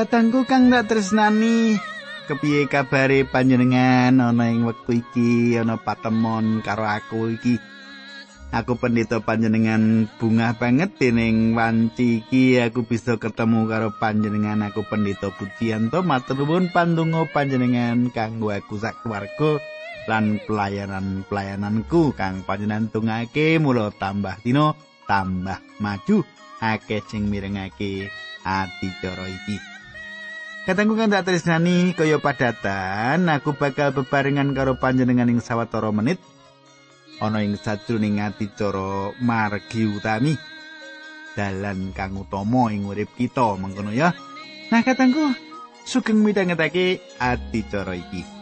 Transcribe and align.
Katangku 0.00 0.48
kang 0.48 0.72
tak 0.72 0.88
tresnani, 0.88 1.76
kepiye 2.24 2.64
kabare 2.72 3.28
panjenengan 3.28 4.16
ana 4.16 4.48
ing 4.48 4.64
wektu 4.64 4.96
iki 4.96 5.60
ana 5.60 5.76
patemon 5.76 6.64
karo 6.64 6.88
aku 6.88 7.36
iki? 7.36 7.60
Aku 8.48 8.80
pendeta 8.80 9.20
panjenengan 9.20 10.08
bunga 10.16 10.56
banget 10.56 10.96
dening 10.96 11.52
wanci 11.52 12.24
iki. 12.24 12.56
Aku 12.64 12.88
bisa 12.88 13.20
ketemu 13.20 13.68
karo 13.68 13.92
panjenengan 13.92 14.72
aku 14.72 14.88
pendeta 14.88 15.28
Pujianto 15.36 16.00
matur 16.00 16.48
nuwun 16.48 16.72
pandonga 16.72 17.28
panjenengan 17.28 18.08
kanggo 18.08 18.56
aku 18.56 18.80
sak 18.80 19.04
keluarga 19.04 19.60
lan 20.08 20.40
pelayanan-pelayananku. 20.48 22.16
Kang 22.16 22.40
panjenengan 22.48 22.88
tungake 22.88 23.60
mula 23.60 23.92
tambah 23.92 24.40
dina 24.40 24.72
tambah 25.04 25.60
maju. 25.76 26.24
Akeh 26.64 27.04
sing 27.04 27.28
mirengake 27.28 28.08
adicara 28.48 29.28
iki. 29.28 29.69
Katengku 30.68 30.92
kan 30.92 31.08
tak 31.08 31.24
tresnani 31.24 31.96
kaya 31.96 32.20
padatan, 32.20 33.26
aku 33.32 33.56
bakal 33.56 33.96
bebarengan 33.96 34.52
karo 34.52 34.76
panjenengan 34.76 35.32
ing 35.32 35.40
sawetara 35.40 35.88
menit 35.88 36.20
ana 37.20 37.44
ing 37.44 37.56
sajroning 37.56 38.20
adicara 38.20 39.12
margi 39.20 39.88
utami 39.88 40.36
dalan 41.36 41.92
kang 41.96 42.16
utama 42.16 42.72
ing 42.72 42.88
urip 42.88 43.12
kita 43.16 43.56
mengkono 43.60 43.92
ya. 43.92 44.12
Nah 44.72 44.80
katengku 44.84 45.32
sugeng 45.84 46.20
midhangetake 46.20 47.00
adicara 47.20 47.96
iki. 47.96 48.39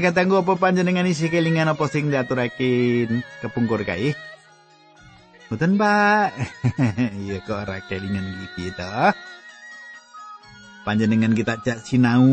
Katanggu 0.00 0.40
apa 0.40 0.56
panjenengan 0.56 1.04
isi 1.04 1.28
kelingan 1.28 1.68
apa 1.68 1.84
sing 1.86 2.08
diaturake 2.08 3.04
kepungkur 3.44 3.84
kae? 3.84 4.16
Mboten, 5.50 5.76
Pak. 5.76 6.30
Iya 7.26 7.42
kok 7.44 7.58
ora 7.68 7.78
kelingan 7.84 8.48
iki 8.48 8.72
to. 8.72 8.88
Panjenengan 10.88 11.36
kita 11.36 11.60
jak 11.60 11.84
sinau 11.84 12.24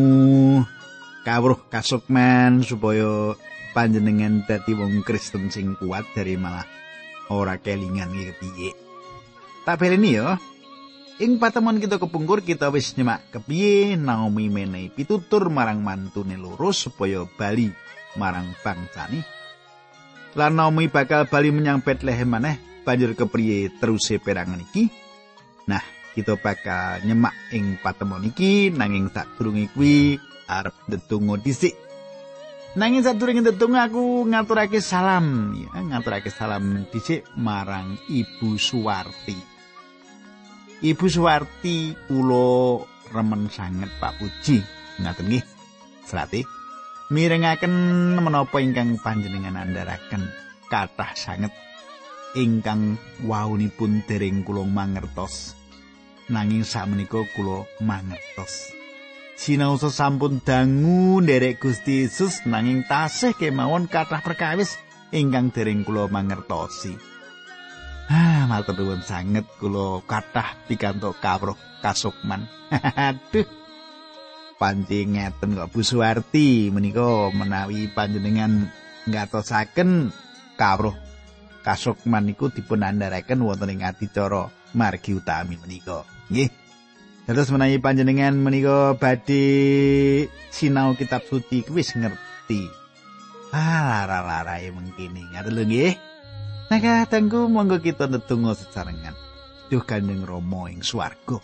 kawruh 1.27 1.59
kasukman 1.67 2.63
supaya 2.63 3.35
panjenengan 3.75 4.47
dadi 4.47 4.71
wong 4.71 5.03
Kristen 5.03 5.51
sing 5.51 5.75
kuat 5.75 6.07
dari 6.15 6.39
malah 6.39 6.63
ora 7.27 7.59
kelingan 7.59 8.15
iki 8.15 8.33
piye. 8.39 8.71
Tak 9.67 9.83
beleni 9.83 10.15
ya. 10.15 10.39
Ing 11.17 11.41
patemon 11.41 11.81
kita 11.81 11.97
kepungkur 11.97 12.45
kita 12.45 12.69
wis 12.69 12.93
nyemak 12.93 13.33
kepiye 13.33 13.97
Naomi 13.97 14.53
menehi 14.53 14.93
pitutur 14.93 15.49
marang 15.49 15.81
mantune 15.81 16.37
loro 16.37 16.69
supaya 16.69 17.25
bali 17.25 17.73
marang 18.21 18.53
bangsane. 18.61 19.25
Lan 20.37 20.53
Naomi 20.53 20.85
bakal 20.93 21.25
bali 21.25 21.49
menyang 21.49 21.81
Bethlehem 21.81 22.29
maneh 22.29 22.61
banjur 22.85 23.17
kepriye 23.17 23.73
teruse 23.81 24.21
perangan 24.21 24.61
iki. 24.61 24.93
Nah, 25.65 25.81
kita 26.13 26.37
bakal 26.37 27.01
nyemak 27.01 27.33
ing 27.49 27.81
patemon 27.81 28.21
iki 28.29 28.69
nanging 28.69 29.09
sadurunge 29.09 29.73
kuwi 29.73 30.21
arep 30.45 30.77
ndedonga 30.85 31.41
dhisik. 31.41 31.73
Nanging 32.77 33.01
sadurunge 33.01 33.41
ndedonga 33.41 33.89
aku 33.89 34.21
ngaturake 34.29 34.85
salam 34.85 35.57
ya, 35.57 35.81
ngaturake 35.81 36.29
salam 36.29 36.85
dhisik 36.93 37.25
marang 37.33 37.97
Ibu 38.05 38.53
Suwarti. 38.61 39.56
Ibu 40.77 41.09
Suwarti 41.09 41.97
kula 42.05 42.85
remen 43.09 43.49
sanget 43.49 43.89
Pak 43.97 44.21
Puji. 44.21 44.61
Ngaten 45.01 45.25
nggih. 45.25 45.45
Serati 46.05 46.45
mirengaken 47.09 47.73
menapa 48.21 48.61
ingkang 48.61 49.01
panjenengan 49.01 49.57
andharaken 49.57 50.29
kathah 50.69 51.17
sanget 51.17 51.49
ingkang 52.37 53.01
waunipun 53.25 54.05
dereng 54.05 54.45
kula 54.45 54.69
mangertos. 54.69 55.57
Nanging 56.29 56.61
sakmenika 56.61 57.25
kula 57.33 57.65
mangertos. 57.81 58.69
Sinau 59.33 59.81
sampun 59.81 60.45
dangu 60.45 61.25
nderek 61.25 61.57
Gusti 61.57 62.05
Yesus 62.05 62.45
nanging 62.45 62.85
tasih 62.85 63.33
kemawon 63.33 63.89
kathah 63.89 64.21
perkawis 64.21 64.77
ingkang 65.09 65.49
dereng 65.49 65.81
kula 65.81 66.05
mangertosi. 66.05 67.16
Ah, 68.07 68.47
matur 68.47 68.79
nuwun 68.79 69.03
sanget 69.03 69.43
kula 69.59 69.99
kathah 70.07 70.55
pikantuk 70.71 71.19
kawruh 71.19 71.59
kasukman. 71.83 72.47
Aduh. 73.11 73.43
Panci 74.57 75.05
ngeten 75.05 75.53
kok 75.53 75.69
Bu 75.69 75.85
Suwarti 75.85 76.73
menika 76.73 77.29
menawi 77.29 77.91
panjenengan 77.93 78.71
ngatosaken 79.05 80.09
kawruh 80.57 80.95
kasukman 81.61 82.25
niku 82.25 82.49
dipun 82.49 82.81
andharaken 82.81 83.43
wonten 83.43 83.75
ing 83.75 83.83
adicara 83.83 84.49
margi 84.71 85.11
utami 85.13 85.59
menika. 85.59 86.07
Nggih. 86.31 86.49
Terus 87.27 87.51
menawi 87.51 87.75
panjenengan 87.83 88.39
menika 88.39 88.95
badhe 88.95 89.43
sinau 90.47 90.95
kitab 90.95 91.27
suci 91.27 91.67
wis 91.75 91.91
ngerti. 91.91 92.71
Ah, 93.51 94.07
lara-larae 94.07 94.71
mengkini. 94.71 95.27
Ngaten 95.35 95.51
lho 95.51 95.63
nggih. 95.67 95.93
Nah 96.67 96.79
kadangku 96.83 97.47
monggo 97.47 97.79
kita 97.79 98.11
ndedonga 98.11 98.51
sesarengan. 98.51 99.15
Duh 99.71 99.83
Kanjeng 99.87 100.27
Rama 100.27 100.67
ing 100.67 100.83
swarga. 100.83 101.39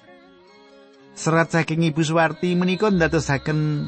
Serat 1.16 1.56
saking 1.56 1.88
Ibu 1.88 2.02
Suwarti 2.04 2.58
menika 2.60 2.92
ndadosaken 2.92 3.88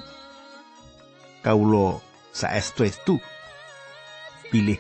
kawula 1.44 2.00
saestu-estu 2.32 3.18
pilih 4.54 4.78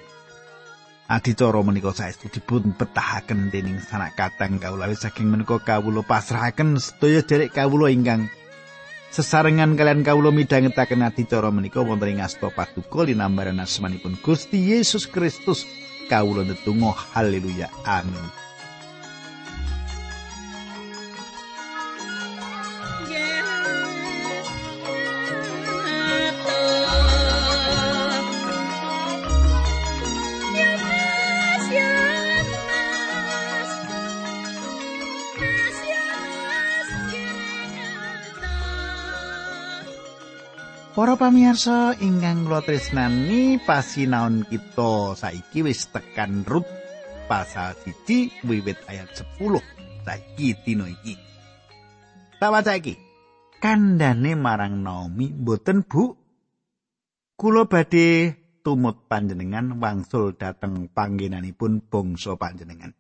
adicara 1.09 1.61
menika 1.65 1.93
saestu 1.93 2.29
dipun 2.29 2.73
betahaken 2.77 3.49
dening 3.49 3.81
sanak 3.81 4.13
katang 4.13 4.61
kawula 4.61 4.89
saking 4.93 5.29
menika 5.29 5.57
kawula 5.61 6.05
pasrahaken 6.05 6.77
sedaya 6.77 7.25
derek 7.25 7.53
kawula 7.53 7.89
ingkang 7.89 8.29
sesarengan 9.09 9.73
kalian 9.73 10.05
kawula 10.05 10.29
midhangetaken 10.33 11.05
adicara 11.05 11.49
menika 11.49 11.81
wonten 11.81 12.17
ing 12.17 12.21
asta 12.21 12.49
paduka 12.53 13.05
linambaran 13.05 13.61
asmanipun 13.61 14.17
Gusti 14.21 14.73
Yesus 14.73 15.09
Kristus 15.09 15.65
kawula 16.09 16.43
netunggal 16.43 16.95
haleluya. 17.13 17.69
Amin 17.85 18.45
Pamirsa 41.15 41.95
ingkang 42.03 42.43
kula 42.43 42.59
tresnani 42.59 43.55
pasinaon 43.63 44.43
kita 44.51 45.15
saiki 45.15 45.63
wis 45.63 45.87
tekan 45.87 46.43
rut 46.43 46.67
pasal 47.31 47.71
siji 47.79 48.35
wiwit 48.43 48.75
ayat 48.91 49.07
10 49.15 49.39
saiki 50.03 50.59
dina 50.67 50.91
iki. 50.91 51.15
Tawaca 52.35 52.75
iki. 52.75 52.99
Kandhane 53.63 54.35
marang 54.35 54.83
Naomi 54.83 55.31
mboten 55.31 55.87
Bu. 55.87 56.19
Kula 57.39 57.63
badhe 57.63 58.35
tumut 58.59 59.07
panjenengan 59.07 59.79
wangsul 59.79 60.35
dhateng 60.35 60.91
panggenanipun 60.91 61.87
bangsa 61.87 62.35
panjenengan. 62.35 62.91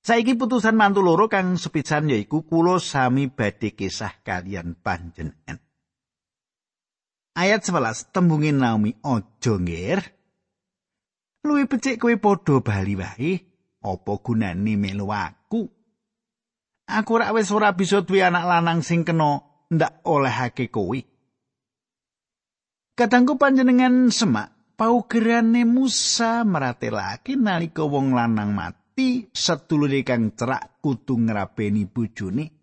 Saiki 0.00 0.40
putusan 0.40 0.72
mantu 0.72 1.04
loro 1.04 1.28
kang 1.28 1.60
sepisan 1.60 2.08
yaiku 2.08 2.48
kula 2.48 2.80
sami 2.80 3.28
badhe 3.28 3.76
kisah 3.76 4.24
kalian 4.24 4.72
panjenengan. 4.80 5.60
Ayat 7.32 7.64
11 7.64 8.12
tembungin 8.12 8.60
Naomi 8.60 8.92
aja 9.00 9.56
ngger. 9.56 10.04
Luwih 11.42 11.66
becik 11.66 11.98
kowe 11.98 12.14
padha 12.20 12.60
bali 12.62 12.94
wae, 12.94 13.32
apa 13.82 14.12
gunane 14.22 14.78
melu 14.78 15.10
aku? 15.10 15.66
Aku 16.86 17.12
rak 17.18 17.32
wis 17.34 17.50
ora 17.50 17.72
bisa 17.72 18.04
duwe 18.04 18.22
anak 18.22 18.44
lanang 18.46 18.84
sing 18.84 19.02
kena 19.02 19.42
ndak 19.72 20.04
olehake 20.06 20.68
kowe. 20.68 21.00
Katangku 22.92 23.40
panjenengan 23.40 24.12
semak 24.12 24.76
paugerane 24.76 25.64
Musa 25.64 26.44
maratelake 26.44 27.34
nalika 27.40 27.82
wong 27.88 28.12
lanang 28.12 28.52
mati. 28.52 28.82
sedulure 29.32 30.04
kang 30.04 30.36
cerak 30.36 30.84
kudu 30.84 31.16
ngrabeni 31.16 31.88
bojone 31.88 32.61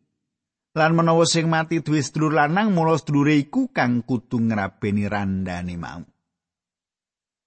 lan 0.80 0.96
menawa 0.96 1.28
sing 1.28 1.52
mati 1.52 1.84
duwe 1.84 2.00
sedulur 2.00 2.40
lanang 2.40 2.72
mula 2.72 2.96
sedulure 2.96 3.36
iku 3.36 3.68
kang 3.76 4.08
kudu 4.08 4.40
ngrabeni 4.48 5.04
randane 5.12 5.76
mau 5.76 6.00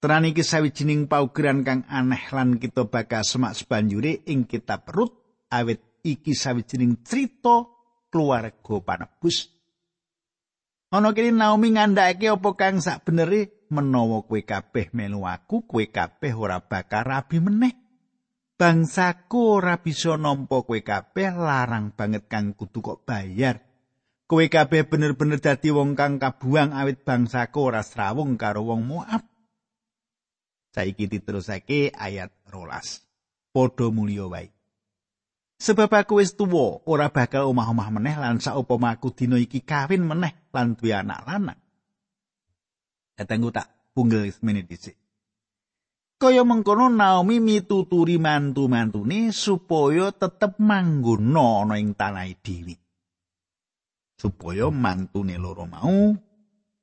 Tenan 0.03 0.27
iki 0.27 0.43
sawijining 0.43 1.07
paugeran 1.07 1.63
kang 1.63 1.87
aneh 1.87 2.27
lan 2.35 2.59
kita 2.59 2.91
bakal 2.91 3.23
semak 3.23 3.55
sebanjure 3.55 4.27
ing 4.27 4.43
kitab 4.43 4.83
Rut 4.91 5.15
awit 5.47 6.03
iki 6.03 6.35
sawijining 6.35 6.99
crita 7.07 7.63
keluarga 8.11 8.75
panebus. 8.83 9.47
Ana 10.91 11.15
kene 11.15 11.31
Naomi 11.31 11.79
ngandhakake 11.79 12.35
apa 12.35 12.49
kang 12.59 12.83
sak 12.83 13.07
benere 13.07 13.65
menawa 13.71 14.27
kowe 14.27 14.43
kabeh 14.43 14.91
melu 14.91 15.23
aku, 15.23 15.63
kowe 15.63 15.87
kabeh 15.87 16.35
ora 16.35 16.59
bakal 16.59 17.07
rabi 17.07 17.39
meneh. 17.39 17.82
Bangsaku 18.63 19.59
ora 19.59 19.75
bisa 19.83 20.15
nampa 20.15 20.63
kowe 20.63 20.79
kabeh 20.79 21.35
larang 21.35 21.91
banget 21.91 22.31
kang 22.31 22.55
kudu 22.55 22.79
kok 22.79 23.03
bayar. 23.03 23.59
Kowe 24.23 24.39
kabeh 24.47 24.87
bener-bener 24.87 25.43
dadi 25.43 25.67
wong 25.67 25.99
kang 25.99 26.15
kabuang 26.15 26.71
awit 26.71 27.03
bangsaku 27.03 27.59
ora 27.59 27.83
srawung 27.83 28.39
karo 28.39 28.63
wong 28.63 28.87
Moab. 28.87 29.19
Saiki 30.71 31.11
diterusake 31.11 31.91
ayat 31.91 32.31
rolas. 32.47 33.03
Podo 33.51 33.91
mulya 33.91 34.31
wae. 34.31 34.47
Sebab 35.59 35.91
aku 35.91 36.23
wis 36.23 36.31
tuwa, 36.31 36.79
ora 36.87 37.11
bakal 37.11 37.51
omah-omah 37.51 37.99
meneh 37.99 38.15
lan 38.15 38.39
saupama 38.39 38.95
aku 38.95 39.11
dina 39.11 39.43
iki 39.43 39.59
kawin 39.59 40.07
meneh 40.07 40.39
lan 40.55 40.79
duwe 40.79 40.95
anak 40.95 41.19
lanang. 41.27 41.59
Datangku 43.19 43.51
tak 43.51 43.67
punggel 43.91 44.31
semene 44.31 44.63
dhisik. 44.63 45.02
Kaya 46.23 46.47
mengkono 46.47 46.87
Naomi 46.87 47.43
mituturi 47.43 48.15
mantu-mantune 48.15 49.35
supaya 49.35 50.07
tetep 50.15 50.55
manggono 50.55 51.67
ana 51.67 51.75
ing 51.75 51.99
tanah 51.99 52.31
dhewe. 52.39 52.79
Supaya 54.15 54.71
mantune 54.71 55.35
loro 55.35 55.67
mau 55.67 56.15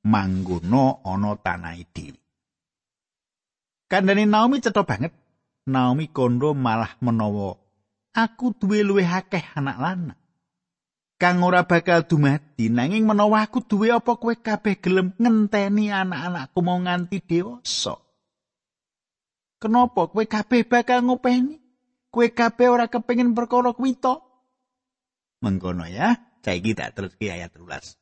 manggono 0.05 1.01
ana 1.01 1.33
tanah 1.41 1.73
dhewe. 1.89 2.21
Kandhane 3.89 4.29
Naomi 4.29 4.61
cetha 4.61 4.85
banget. 4.85 5.09
Naomi 5.65 6.05
kondo 6.13 6.53
malah 6.53 6.93
menawa 7.01 7.57
aku 8.13 8.53
duwe 8.53 8.85
luwih 8.85 9.09
akeh 9.09 9.57
anak 9.57 9.77
lanang. 9.81 10.21
Kang 11.17 11.41
ora 11.41 11.65
bakal 11.65 12.05
dumadi 12.05 12.69
nanging 12.69 13.09
menawa 13.09 13.49
aku 13.49 13.65
duwe 13.65 13.89
apa 13.89 14.21
kowe 14.21 14.37
kabeh 14.37 14.77
gelem 14.77 15.17
ngenteni 15.17 15.89
anak-anakku 15.89 16.61
mau 16.61 16.77
nganti 16.77 17.21
dewasa. 17.25 18.00
Kenapa 19.61 20.09
kowe 20.09 20.25
kabeh 20.25 20.65
bakal 20.65 21.05
ngopeni? 21.05 21.61
Kowe 22.09 22.27
kabeh 22.33 22.67
ora 22.73 22.89
kepengin 22.89 23.37
perkara 23.37 23.77
kuwi 23.77 23.93
to? 24.01 24.17
Mengkono 25.45 25.85
ya, 25.85 26.17
saiki 26.41 26.73
tak 26.73 26.97
terus 26.97 27.13
ki 27.13 27.29
ayat 27.29 27.53
13. 27.53 27.93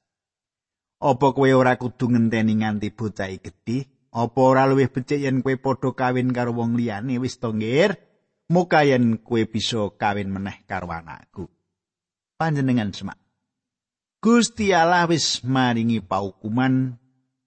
Apa 1.04 1.28
kowe 1.36 1.50
ora 1.52 1.76
kudu 1.76 2.16
ngenteni 2.16 2.64
nganti 2.64 2.96
bocah 2.96 3.28
gedhe 3.28 4.00
Apa 4.10 4.42
ora 4.42 4.66
luwih 4.66 4.90
becik 4.90 5.22
yen 5.22 5.46
kowe 5.46 5.54
padha 5.62 5.94
kawin 5.94 6.34
karo 6.34 6.50
wong 6.58 6.74
liyane 6.74 7.22
wis 7.22 7.38
to 7.38 7.54
nggir? 7.54 7.94
Muka 8.50 8.82
yen 8.82 9.22
kowe 9.22 9.46
bisa 9.46 9.94
kawin 10.02 10.34
meneh 10.34 10.66
karo 10.66 10.90
anakku. 10.90 11.46
Panjenengan 12.42 12.90
semak. 12.90 13.22
Gusti 14.18 14.74
Allah 14.74 15.06
wis 15.06 15.46
maringi 15.46 16.02
paukuman 16.02 16.98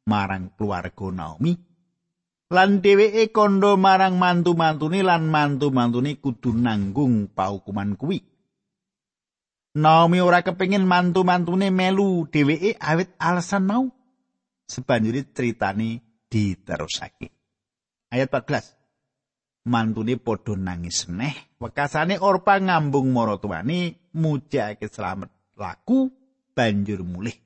marang 0.07 0.55
keluarga 0.55 1.11
Naomi. 1.11 1.72
Lan 2.53 2.85
dheweke 2.85 3.33
kondo 3.33 3.81
marang 3.81 4.21
mantu-mantune 4.21 5.01
lan 5.01 5.25
mantu-mantune 5.33 6.21
kudu 6.21 6.53
nanggung 6.53 7.33
paukuman 7.33 7.97
kuwi. 7.97 8.21
Naomi 9.73 10.21
ora 10.21 10.45
kepengin 10.45 10.85
mantu-mantune 10.85 11.73
melu 11.73 12.29
dheweke 12.29 12.77
awit 12.77 13.17
alasan 13.17 13.65
mau. 13.65 13.89
Sebanjuri 14.69 15.33
ceritane 15.33 16.05
diterusake. 16.29 17.33
Ayat 18.13 18.29
14. 18.29 19.65
Mantune 19.73 20.21
padha 20.21 20.53
nangis 20.53 21.09
neh, 21.09 21.57
wekasane 21.57 22.21
Orpa 22.21 22.61
ngambung 22.61 23.17
maratuwane 23.17 24.13
mujake 24.13 24.93
slamet 24.93 25.33
laku 25.57 26.13
banjur 26.53 27.01
mulih. 27.01 27.37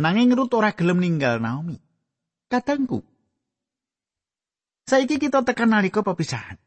Nanging 0.00 0.32
Rut 0.32 0.56
ora 0.56 0.72
gelem 0.72 1.04
ninggal 1.04 1.44
Naomi. 1.44 1.76
Katangku. 2.48 3.13
Saiki 4.84 5.16
kita 5.16 5.40
tekan 5.44 5.72
nalika 5.72 6.04
pepisahan. 6.04 6.60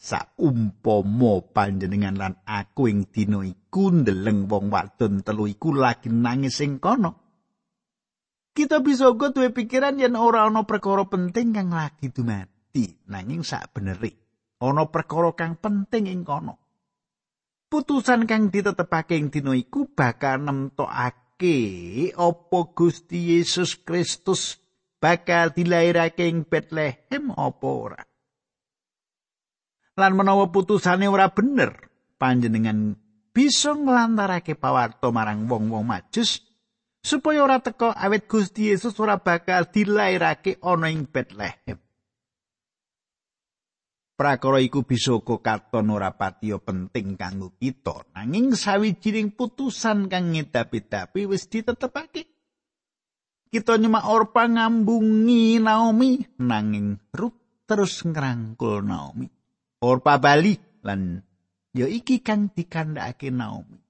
Saumpama 0.00 1.44
panjenengan 1.44 2.16
lan 2.16 2.34
aku 2.48 2.88
ing 2.88 3.06
dina 3.12 3.44
iku 3.44 3.92
ndeleng 3.92 4.48
wong 4.48 4.72
wadon 4.72 5.20
telu 5.20 5.44
iku 5.46 5.76
lagi 5.76 6.08
nangis 6.08 6.58
ing 6.64 6.80
kono. 6.80 7.30
kita 8.50 8.82
bisa 8.82 9.08
uga 9.08 9.30
duwe 9.30 9.54
pikiran 9.54 9.96
yen 9.96 10.18
ora 10.18 10.44
ana 10.44 10.66
perkara 10.66 11.06
penting 11.06 11.54
kang 11.54 11.70
lagi 11.70 12.10
dumati 12.10 13.08
nanging 13.08 13.46
sak 13.46 13.72
beneri 13.72 14.10
ana 14.60 14.90
perkara 14.90 15.32
kang 15.38 15.56
penting 15.56 16.10
ing 16.10 16.26
kono 16.26 16.58
putusan 17.70 18.26
kang 18.26 18.50
ditetepake 18.50 19.14
ing 19.16 19.30
dina 19.30 19.54
iku 19.54 19.86
bakal 19.88 20.42
nemtokake 20.42 21.56
apa 22.12 22.58
Gusti 22.74 23.38
Yesus 23.38 23.78
Kristus 23.80 24.58
bakal 25.00 25.56
dilairake 25.56 26.28
ing 26.28 26.44
Bethlehem 26.44 27.32
apa 27.32 27.66
ora 27.66 28.02
lan 29.96 30.12
menawa 30.14 30.52
putusane 30.52 31.08
ora 31.08 31.32
bener 31.32 31.88
panjenengan 32.20 32.94
bisa 33.32 33.72
nglantarake 33.72 34.54
pawarto 34.54 35.08
marang 35.10 35.48
wong-wong 35.48 35.88
majus 35.88 36.44
supaya 37.00 37.40
ora 37.44 37.58
teka 37.64 37.96
awet 37.96 38.28
Gusti 38.28 38.70
Yesus 38.70 38.96
ora 39.00 39.16
bakal 39.16 39.72
dilairake 39.72 40.60
ana 40.60 40.92
ing 40.92 41.08
Bethlehem. 41.08 41.80
Prakara 44.20 44.60
iku 44.60 44.84
bisa 44.84 45.16
katon 45.24 45.88
ora 45.88 46.12
patiya 46.12 46.60
penting 46.60 47.16
kanggo 47.16 47.56
kita, 47.56 48.04
nanging 48.12 48.52
sawijining 48.52 49.32
putusan 49.32 50.12
kang 50.12 50.36
ngedapi-dapi 50.36 51.24
wis 51.24 51.48
ditetepake. 51.48 52.28
Kita 53.50 53.74
nyemak 53.74 54.06
Orpa 54.06 54.46
ngambungi 54.46 55.58
Naomi, 55.58 56.22
nanging 56.38 56.94
Ruth 57.10 57.66
terus 57.66 58.06
ngrangkul 58.06 58.86
Naomi. 58.86 59.26
Orpa 59.82 60.22
bali 60.22 60.54
lan 60.86 61.18
ya 61.74 61.90
iki 61.90 62.22
kang 62.22 62.54
dikandhakake 62.54 63.34
Naomi. 63.34 63.82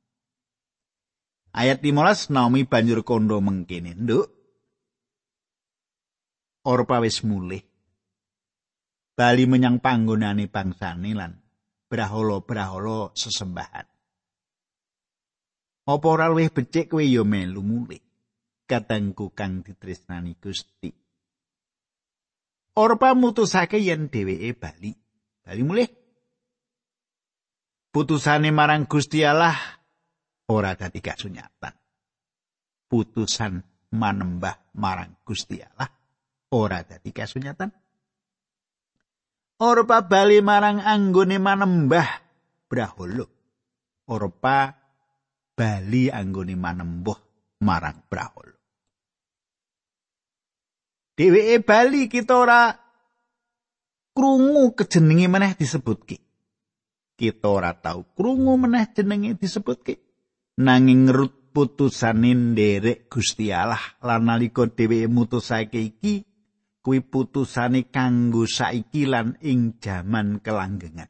Ayat 1.52 1.84
15 1.84 2.32
Naomi 2.32 2.64
banjur 2.64 3.04
kondo 3.04 3.36
mengkene, 3.44 3.92
"Nduk, 4.00 4.26
Orpa 6.64 7.00
wis 7.04 7.20
mulih. 7.20 7.60
Bali 9.12 9.44
menyang 9.44 9.80
panggonane 9.80 10.48
bangsane 10.48 11.12
lan 11.12 11.36
brahala-brahala 11.88 13.12
sesembahan. 13.12 13.86
Apa 15.84 16.06
ora 16.08 16.28
luwih 16.28 16.48
becik 16.48 16.92
kowe 16.92 17.04
ya 17.04 17.24
melu 17.24 17.60
mulih? 17.60 18.09
Katengku 18.70 19.34
kang 19.34 19.66
ditresnani 19.66 20.38
Gusti. 20.38 20.94
Orpa 22.78 23.18
mutusake 23.18 23.82
yen 23.82 24.06
dheweke 24.06 24.54
bali, 24.54 24.94
bali 25.42 25.62
mulih. 25.66 25.90
Putusane 27.90 28.54
marang 28.54 28.86
Gusti 28.86 29.26
Allah 29.26 29.58
ora 30.46 30.78
dadi 30.78 31.02
kasunyatan. 31.02 31.74
Putusan 32.86 33.58
manembah 33.90 34.70
marang 34.78 35.18
Gusti 35.26 35.58
Allah 35.58 35.90
ora 36.54 36.86
dadi 36.86 37.10
kasunyatan. 37.10 37.74
Orpa 39.66 40.06
bali 40.06 40.38
marang 40.38 40.78
anggone 40.78 41.42
manembah 41.42 42.06
braholo. 42.70 43.26
Orpa 44.06 44.78
bali 45.58 46.06
anggone 46.06 46.54
manembah 46.54 47.18
marang 47.66 48.06
braholo. 48.06 48.59
Dheweke 51.20 51.60
bali 51.60 52.08
kita 52.08 52.32
ora 52.32 52.72
krungu 54.16 54.72
kejenenge 54.72 55.28
meneh 55.28 55.52
disebutke. 55.52 56.16
Kita 57.12 57.46
ora 57.52 57.76
tau 57.76 58.08
krungu 58.16 58.56
meneh 58.56 58.88
jenenge 58.96 59.36
disebutke. 59.36 60.00
nanging 60.60 61.08
ngerut 61.08 61.32
putusane 61.56 62.36
nderek 62.36 63.08
Gusti 63.08 63.48
Allah 63.48 63.80
lan 64.04 64.28
nalika 64.28 64.68
dheweke 64.68 65.08
mutusake 65.08 65.80
iki 65.80 66.28
kuwi 66.84 67.00
putusane 67.00 67.88
kanggo 67.88 68.44
saiki 68.44 69.08
lan 69.08 69.40
ing 69.40 69.80
jaman 69.80 70.44
kelanggengan 70.44 71.08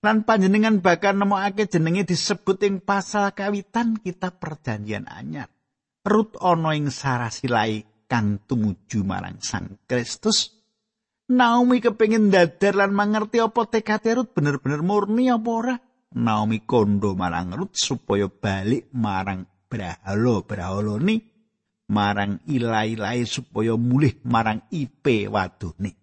lan 0.00 0.16
panjenengan 0.28 0.84
bakal 0.84 1.16
nemokake 1.16 1.68
jenenge 1.72 2.04
disebut 2.04 2.60
ing 2.68 2.84
pasal 2.84 3.32
kawitan 3.32 3.96
kita 3.96 4.36
perjanjian 4.36 5.08
anyar 5.08 5.48
Rut 6.00 6.40
ana 6.40 6.72
ing 6.72 6.88
sarasilai 6.88 7.84
kang 8.10 8.42
tumuju 8.42 9.06
marang 9.06 9.38
Sang 9.38 9.78
Kristus 9.86 10.50
Naomi 11.30 11.78
kepengin 11.78 12.34
dadar 12.34 12.74
lan 12.74 12.90
mangerti 12.90 13.38
apa 13.38 13.62
tekad 13.70 14.02
Rut 14.18 14.34
bener-bener 14.34 14.82
murni 14.82 15.30
apa 15.30 15.50
ora 15.54 15.76
Naomi 16.10 16.66
kondo 16.66 17.14
marang 17.14 17.54
Ruth 17.54 17.78
supaya 17.78 18.26
balik 18.26 18.90
marang 18.90 19.46
Brahala. 19.70 20.42
Brahala 20.42 20.98
ni 20.98 21.22
marang 21.86 22.42
ilai-ilai 22.50 23.22
supaya 23.22 23.78
mulih 23.78 24.18
marang 24.26 24.66
ipe 24.74 25.30
wadone. 25.30 25.94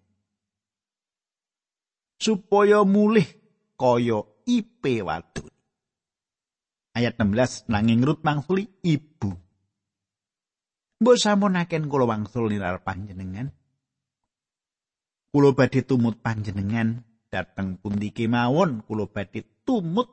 Supaya 2.16 2.88
mulih 2.88 3.28
kaya 3.76 4.24
ipe 4.48 5.04
wadone. 5.04 5.52
Ayat 6.96 7.20
16 7.20 7.68
nanging 7.68 8.00
Rut 8.00 8.24
mangsuli 8.24 8.64
ibu. 8.80 9.36
Mbok 10.98 11.14
samunaken 11.14 11.86
kula 11.86 12.10
wangsul 12.10 12.50
nilar 12.50 12.82
panjenengan. 12.82 13.54
Kula 15.30 15.54
badhe 15.54 15.86
tumut 15.86 16.18
panjenengan. 16.18 17.06
Dateng 17.30 17.78
pundi 17.78 18.10
kemawon 18.10 18.82
kula 18.82 19.06
badhe 19.06 19.46
tumut. 19.62 20.10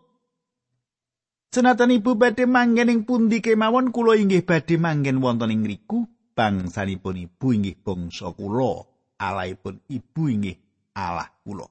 Senatan 1.50 1.90
ibu 1.90 2.14
badhe 2.14 2.46
manggen 2.46 2.94
ing 2.94 3.02
pundi 3.10 3.42
kemawon 3.42 3.90
kula 3.90 4.14
inggih 4.14 4.46
badhe 4.46 4.78
manggen 4.78 5.26
wonten 5.26 5.50
ing 5.50 5.66
ngriku. 5.66 6.06
Bangsanipun 6.38 7.18
ibu 7.18 7.48
inggih 7.50 7.82
bangsa 7.82 8.30
kula. 8.38 8.86
Alaipun 9.18 9.82
ibu 9.90 10.22
inggih 10.30 10.62
Allah 10.94 11.34
kula. 11.42 11.66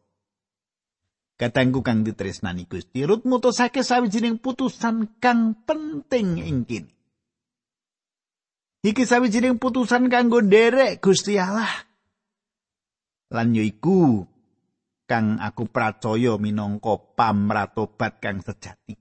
Katanggu 1.38 1.86
kang 1.86 2.02
ditresnani 2.02 2.66
Gusti 2.66 3.06
Rut 3.06 3.22
mutusake 3.22 3.86
sawijining 3.86 4.42
putusan 4.42 5.18
kang 5.22 5.54
penting 5.62 6.42
ing 6.42 6.66
kene 6.66 6.93
Iki 8.84 9.08
sawijining 9.08 9.56
putusan 9.56 10.12
kanggo 10.12 10.44
nderek 10.44 11.00
Gusti 11.00 11.40
Allah 11.40 11.72
lan 13.32 13.56
yoiku 13.56 14.28
kang 15.08 15.40
aku 15.40 15.72
pracaya 15.72 16.36
minangka 16.36 17.16
pamratobat 17.16 18.20
kang 18.20 18.44
sejati. 18.44 18.92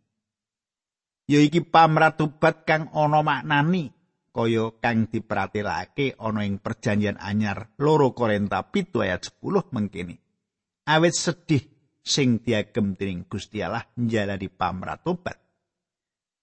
Ya 1.27 1.43
iki 1.43 1.67
pamratobat 1.67 2.63
kang 2.63 2.95
ana 2.95 3.19
maknani 3.27 3.91
kaya 4.31 4.71
kang 4.79 5.11
dipratelake 5.11 6.15
ana 6.15 6.47
ing 6.47 6.63
perjanjian 6.63 7.19
anyar 7.19 7.75
loro 7.75 8.15
Korinta 8.15 8.63
7 8.63 9.03
ayat 9.03 9.35
10 9.35 9.75
mengkene. 9.75 10.15
Awit 10.87 11.11
sedih 11.11 11.63
sing 11.99 12.39
diagem 12.39 12.95
dening 12.95 13.27
Gusti 13.27 13.59
Allah 13.59 13.83
njalari 13.99 14.47
pamratobat. 14.47 15.42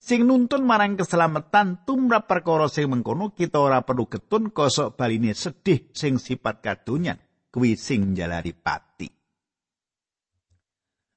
Sing 0.01 0.25
nuntun 0.25 0.65
marang 0.65 0.97
keselamatan 0.97 1.85
tumrap 1.85 2.25
perkara 2.25 2.73
sing 2.73 2.89
mengkono 2.89 3.37
kita 3.37 3.61
ora 3.61 3.85
perlu 3.85 4.09
getun 4.09 4.49
kosok 4.49 4.97
baline 4.97 5.37
sedih 5.37 5.93
sing 5.93 6.17
sifat 6.17 6.65
kadonyan 6.65 7.21
kuwi 7.53 7.77
sing 7.77 8.17
njalari 8.17 8.57
pati. 8.57 9.13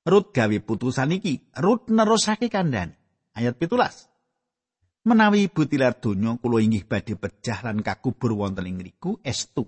Rut 0.04 0.36
gawe 0.36 0.58
putusan 0.60 1.16
iki, 1.16 1.56
Rut 1.64 1.88
nerusake 1.88 2.52
kandhan. 2.52 2.92
Ayat 3.32 3.56
17. 3.56 5.08
Menawi 5.08 5.48
ibu 5.48 5.64
tilar 5.64 5.96
donya 5.96 6.36
kula 6.36 6.60
inggih 6.60 6.84
badhe 6.84 7.16
pecah 7.16 7.64
lan 7.64 7.80
kakubur 7.80 8.36
wonten 8.36 8.68
ing 8.68 8.84
ngriku 8.84 9.24
estu. 9.24 9.64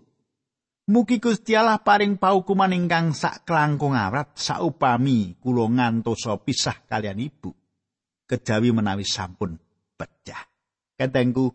Mugi 0.92 1.24
Gusti 1.24 1.56
Allah 1.56 1.80
paring 1.80 2.20
paukuman 2.20 2.76
ingkang 2.76 3.16
sak 3.16 3.48
kelangkung 3.48 3.96
awrat 3.96 4.36
saupami 4.36 5.40
kula 5.40 5.72
ngantosa 5.72 6.36
pisah 6.44 6.84
kalian 6.84 7.24
ibu. 7.24 7.65
Kejawi 8.26 8.74
menawi 8.74 9.06
sampun 9.06 9.62
pecah. 9.94 10.42
Katengku 10.98 11.54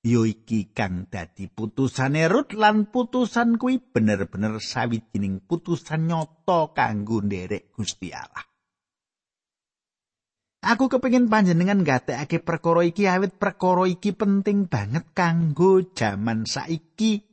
yo 0.00 0.24
iki 0.24 0.72
kang 0.72 1.12
dadi 1.12 1.52
putusane 1.52 2.24
Rut 2.32 2.56
lan 2.56 2.88
putusan 2.88 3.60
kuwi 3.60 3.76
bener-bener 3.80 4.56
sawijining 4.56 5.44
putusan 5.44 6.08
nyata 6.08 6.72
kanggo 6.72 7.20
nderek 7.20 7.76
Gusti 7.76 8.08
Allah. 8.08 8.48
Aku 10.60 10.92
kepingin 10.92 11.32
panjenengan 11.32 11.80
gatekake 11.80 12.44
perkara 12.44 12.84
iki 12.84 13.08
awit 13.08 13.40
perkara 13.40 13.88
iki 13.88 14.12
penting 14.12 14.68
banget 14.68 15.08
kanggo 15.16 15.80
jaman 15.96 16.44
saiki 16.44 17.24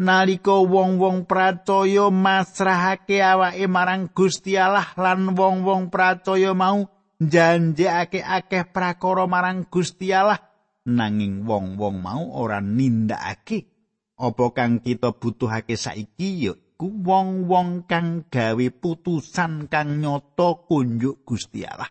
nalika 0.00 0.56
wong-wong 0.56 1.28
pracaya 1.28 2.08
masrahake 2.08 3.20
awake 3.20 3.68
marang 3.68 4.08
Gusti 4.16 4.56
Allah 4.56 4.88
lan 4.96 5.36
wong-wong 5.36 5.92
pracaya 5.92 6.56
mau 6.56 6.88
janjekake 7.28 8.22
akeh 8.22 8.64
prakara 8.70 9.26
marang 9.26 9.66
Gusti 9.66 10.14
Allah. 10.14 10.38
Nanging 10.88 11.46
wong-wong 11.46 12.02
mau 12.02 12.22
ora 12.38 12.58
nindakake. 12.58 13.70
Apa 14.18 14.54
kang 14.54 14.78
kita 14.78 15.14
butuhake 15.14 15.74
saiki 15.74 16.46
ya 16.46 16.54
ku 16.78 16.90
wong-wong 16.90 17.86
kang 17.86 18.26
gawe 18.26 18.66
putusan 18.78 19.70
kang 19.70 20.02
nyata 20.02 20.66
kunjuk 20.66 21.22
Gusti 21.26 21.62
Allah. 21.66 21.90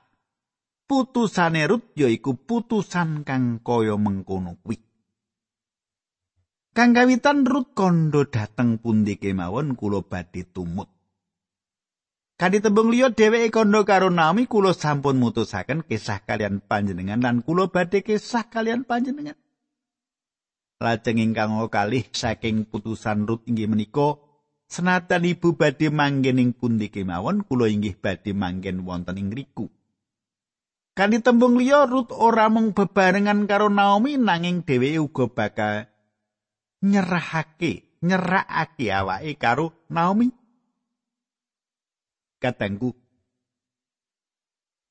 Putusane 0.88 1.68
Rut 1.68 1.96
yaiku 1.96 2.36
putusan 2.36 3.24
kang 3.24 3.64
kaya 3.64 3.96
mengkono 3.96 4.60
kuwi. 4.60 4.80
Kang 6.72 6.92
kawitan 6.96 7.44
Rut 7.48 7.76
kondo 7.76 8.28
dateng 8.28 8.80
pundi 8.80 9.20
kemawon 9.20 9.76
kula 9.76 10.04
badhe 10.04 10.48
tumut 10.48 11.01
Kadi 12.42 12.58
tembung 12.58 12.90
liya 12.90 13.14
dheweke 13.14 13.54
kandha 13.54 13.86
karo 13.86 14.10
Naomi 14.10 14.50
kula 14.50 14.74
sampun 14.74 15.22
mutusaken 15.22 15.86
kisah 15.86 16.26
kalian 16.26 16.58
panjenengan 16.66 17.22
lan 17.22 17.46
kula 17.46 17.70
badhe 17.70 18.02
kisah 18.02 18.50
kalian 18.50 18.82
panjenengan. 18.82 19.38
Lajeng 20.82 21.22
ingkang 21.22 21.54
kalih 21.70 22.02
saking 22.10 22.66
putusan 22.66 23.30
Rut 23.30 23.46
inggih 23.46 23.70
menika 23.70 24.18
senatan 24.66 25.30
ibu 25.30 25.54
badhe 25.54 25.94
manggen 25.94 26.42
ing 26.42 26.58
pundi 26.58 26.90
kemawon 26.90 27.46
kula 27.46 27.70
inggih 27.70 27.94
badhe 28.02 28.34
manggen 28.34 28.90
wonten 28.90 29.22
ing 29.22 29.30
riku. 29.30 29.70
Kadi 30.98 31.22
tembung 31.22 31.62
liya 31.62 31.86
Rut 31.86 32.10
ora 32.10 32.50
mung 32.50 32.74
bebarengan 32.74 33.46
karo 33.46 33.70
Naomi 33.70 34.18
nanging 34.18 34.66
dheweke 34.66 34.98
uga 34.98 35.26
bakal 35.30 35.74
nyerahake, 36.82 38.02
nyerakake 38.02 38.90
awake 38.90 39.38
karo 39.38 39.86
Naomi. 39.94 40.41
Katengku 42.42 42.98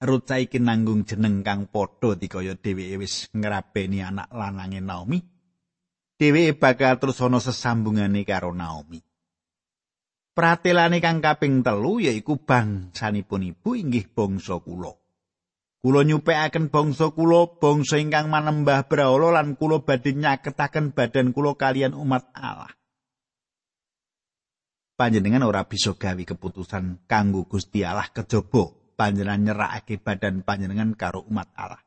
Rut 0.01 0.25
saiki 0.25 0.57
nanggung 0.65 1.05
jeneng 1.05 1.45
kang 1.45 1.69
padha 1.69 2.17
dikaya 2.17 2.57
dheweke 2.57 2.97
wis 2.97 3.29
ngrabeni 3.37 4.01
anak 4.01 4.33
lanange 4.33 4.81
Naomi. 4.81 5.21
Dheweke 6.17 6.57
bakal 6.57 6.97
terus 6.97 7.21
ana 7.21 7.37
sesambungane 7.37 8.25
karo 8.25 8.57
Naomi. 8.57 8.97
Pratelane 10.33 11.05
kang 11.05 11.21
kaping 11.21 11.61
telu 11.61 12.01
yaiku 12.01 12.41
bangsanipun 12.41 13.53
ibu 13.53 13.77
inggih 13.77 14.09
bangsa 14.09 14.57
kula. 14.65 14.97
Kula 15.85 16.01
nyupekaken 16.09 16.73
bangsa 16.73 17.13
kula, 17.13 17.61
bangsa 17.61 18.01
ingkang 18.01 18.33
manembah 18.33 18.89
brahala 18.89 19.37
lan 19.37 19.53
kula 19.61 19.85
badhe 19.85 20.17
nyaketaken 20.17 20.97
badan 20.97 21.37
kula 21.37 21.61
kalian 21.61 21.93
umat 21.93 22.25
Allah. 22.33 22.73
Panjenengan 25.01 25.49
ora 25.49 25.65
bisa 25.65 25.97
gawe 25.97 26.21
keputusan 26.21 27.09
kanggo 27.09 27.49
Gusti 27.49 27.81
Allah 27.81 28.13
kejaba 28.13 28.69
panjenengan 29.01 29.49
nyerakake 29.49 29.97
badan 29.97 30.45
panjenengan 30.45 30.93
karo 30.93 31.25
umat 31.25 31.49
Allah. 31.57 31.81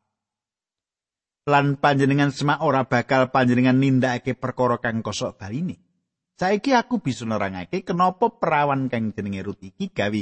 Lan 1.45 1.77
panjenengan 1.77 2.33
semak 2.33 2.65
ora 2.65 2.89
bakal 2.89 3.29
panjenengan 3.29 3.77
nindakake 3.77 4.33
perkara 4.33 4.81
kang 4.81 5.05
kosok 5.05 5.37
baline. 5.37 5.77
Saiki 6.41 6.73
aku 6.73 7.05
bisa 7.05 7.29
nerangake 7.29 7.85
kenapa 7.85 8.33
perawan 8.33 8.89
kang 8.89 9.13
jenenge 9.13 9.45
Rut 9.45 9.61
iki 9.61 9.93
gawe 9.93 10.21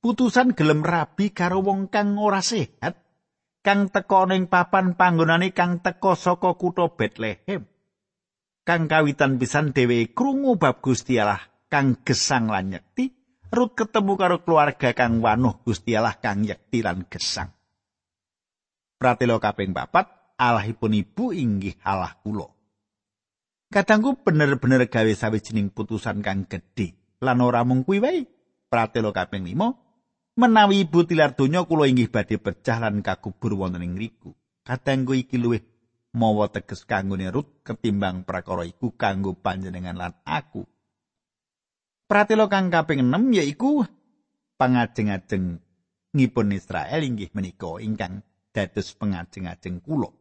putusan 0.00 0.56
gelem 0.56 0.80
rabi 0.80 1.36
karo 1.36 1.60
wong 1.60 1.92
kang 1.92 2.16
ora 2.16 2.40
sehat 2.40 2.96
kang 3.60 3.92
teka 3.92 4.24
ning 4.24 4.48
papan 4.48 4.96
panggonane 4.96 5.52
kang 5.52 5.84
teka 5.84 6.16
saka 6.16 6.56
kutha 6.56 6.88
Bethlehem. 6.96 7.68
Kang 8.64 8.88
kawitan 8.88 9.36
pisan 9.36 9.76
dheweke 9.76 10.16
krungu 10.16 10.56
bab 10.56 10.80
Gusti 10.80 11.20
Allah 11.20 11.51
kang 11.72 12.04
gesang 12.04 12.52
lan 12.52 12.76
nyekti 12.76 13.22
Rut 13.52 13.76
ketemu 13.76 14.16
karo 14.16 14.40
keluarga 14.40 14.96
kang 14.96 15.20
wanuh 15.20 15.60
Gusti 15.60 15.92
Allah 15.92 16.16
kang 16.16 16.40
yekti 16.40 16.80
lan 16.80 17.04
gesang. 17.04 17.52
Pratelo 18.96 19.36
kaping 19.36 19.76
papat, 19.76 20.08
Allahipun 20.40 20.96
ibu 20.96 21.36
inggih 21.36 21.76
Allah 21.84 22.16
kula. 22.24 22.48
Kadangku 23.68 24.24
bener-bener 24.24 24.88
gawe 24.88 25.12
sawijining 25.12 25.68
putusan 25.68 26.24
kang 26.24 26.48
gedhe 26.48 26.96
lan 27.20 27.44
ora 27.44 27.60
mung 27.60 27.84
kuwi 27.84 28.00
wae. 28.00 28.24
Pratelo 28.72 29.12
kaping 29.12 29.44
5, 29.44 30.40
menawi 30.40 30.88
ibu 30.88 31.04
tilar 31.04 31.36
donya 31.36 31.68
kula 31.68 31.84
inggih 31.92 32.08
badhe 32.08 32.40
pecah 32.40 32.80
lan 32.80 33.04
kakubur 33.04 33.52
wonten 33.52 33.84
ing 33.84 34.00
riku. 34.00 34.32
Kadangku 34.64 35.12
iki 35.12 35.36
luwih 35.36 35.60
mawa 36.16 36.48
teges 36.48 36.88
kanggo 36.88 37.20
Rut 37.20 37.60
ketimbang 37.68 38.24
prakara 38.24 38.64
iku 38.64 38.96
kanggo 38.96 39.36
panjenengan 39.36 40.00
lan 40.00 40.16
aku. 40.24 40.64
Pratelo 42.12 42.44
kang 42.44 42.68
kaping 42.68 43.08
6 43.08 43.40
yaiku 43.40 43.88
pangajeng-ajeng 44.60 45.56
ngipun 46.12 46.52
Israel 46.52 47.00
inggih 47.00 47.32
menika 47.32 47.80
ingkang 47.80 48.20
dados 48.52 48.92
pangajeng-ajeng 49.00 49.80
kula. 49.80 50.12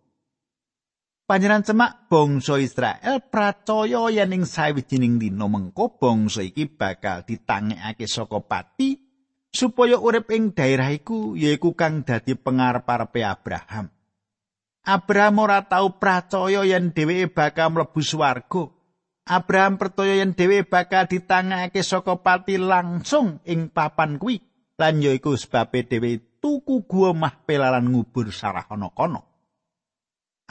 Panjenengan 1.27 1.67
semak 1.67 2.07
bangsa 2.07 2.63
Israel 2.63 3.19
pracaya 3.27 4.07
yen 4.07 4.31
ing 4.31 4.47
sawijining 4.47 5.19
dina 5.19 5.51
mengko 5.51 5.99
bangsa 5.99 6.47
iki 6.47 6.71
bakal 6.71 7.27
ditangekake 7.27 8.07
saka 8.07 8.39
pati 8.39 8.95
supaya 9.51 9.99
urip 9.99 10.31
ing 10.31 10.55
daerah 10.55 10.95
iku 10.95 11.35
yaiku 11.35 11.75
kang 11.75 12.07
dadi 12.07 12.39
pengarep-arepe 12.39 13.19
Abraham. 13.19 13.91
Abraham 14.87 15.43
ora 15.43 15.59
tau 15.67 15.99
percaya 15.99 16.63
yen 16.63 16.95
dheweke 16.95 17.35
bakal 17.35 17.75
mlebu 17.75 17.99
swarga. 17.99 18.79
Abraham 19.29 19.77
percaya 19.77 20.25
yen 20.25 20.33
dheweke 20.33 20.65
bakal 20.65 21.05
ditangake 21.05 21.85
saka 21.85 22.17
pati 22.17 22.57
langsung 22.57 23.37
ing 23.45 23.69
papan 23.69 24.17
kuwi. 24.17 24.41
Lan 24.81 24.97
ya 24.97 25.13
iku 25.13 25.37
sebabe 25.37 25.85
dheweke 25.85 26.41
tuku 26.41 26.89
gua 26.89 27.13
mah 27.13 27.45
pelalan 27.45 27.85
ngubur 27.93 28.33
sarah 28.33 28.65
ana 28.65 28.89
kono. 28.89 29.21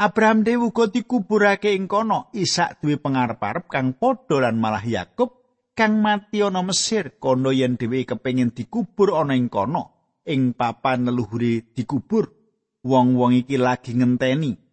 Abraham 0.01 0.47
dhewe 0.47 0.71
uga 0.71 0.87
dikuburake 0.89 1.75
ing 1.75 1.91
kono. 1.91 2.31
Ishak 2.33 2.81
duwe 2.81 2.97
pangarep-arep 2.97 3.67
kang 3.69 3.99
padha 3.99 4.39
lan 4.39 4.57
malah 4.57 4.87
Yakub 4.87 5.35
kang 5.75 5.99
mati 5.99 6.41
ana 6.41 6.63
Mesir. 6.63 7.19
Kono 7.19 7.51
yen 7.51 7.75
dhewe 7.75 8.07
kepengin 8.07 8.55
dikubur 8.55 9.19
ana 9.19 9.35
ing 9.35 9.51
kono. 9.51 10.17
Ing 10.25 10.55
papan 10.55 11.11
leluhure 11.11 11.75
dikubur. 11.75 12.33
Wong-wong 12.81 13.37
iki 13.45 13.61
lagi 13.61 13.93
ngenteni 13.93 14.70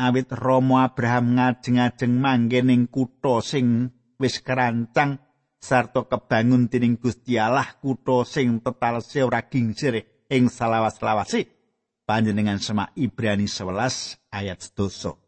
awit 0.00 0.32
Romo 0.32 0.80
Abraham 0.80 1.36
ngajeng-ajeng 1.36 2.16
manggen 2.16 2.72
ing 2.72 2.82
kutha 2.88 3.44
sing 3.44 3.92
wis 4.16 4.40
kerancang 4.40 5.20
sarta 5.60 6.08
kebangun 6.08 6.72
dening 6.72 6.96
Gusti 6.96 7.36
Allah 7.36 7.68
kutha 7.76 8.24
sing 8.24 8.64
tetalse 8.64 9.20
ora 9.20 9.44
gingsir 9.44 10.24
ing 10.32 10.48
salawas-lawase 10.48 11.44
panjenengan 12.08 12.56
semak 12.56 12.96
Ibrani 12.96 13.44
11 13.44 14.32
ayat 14.32 14.58
12 14.72 15.20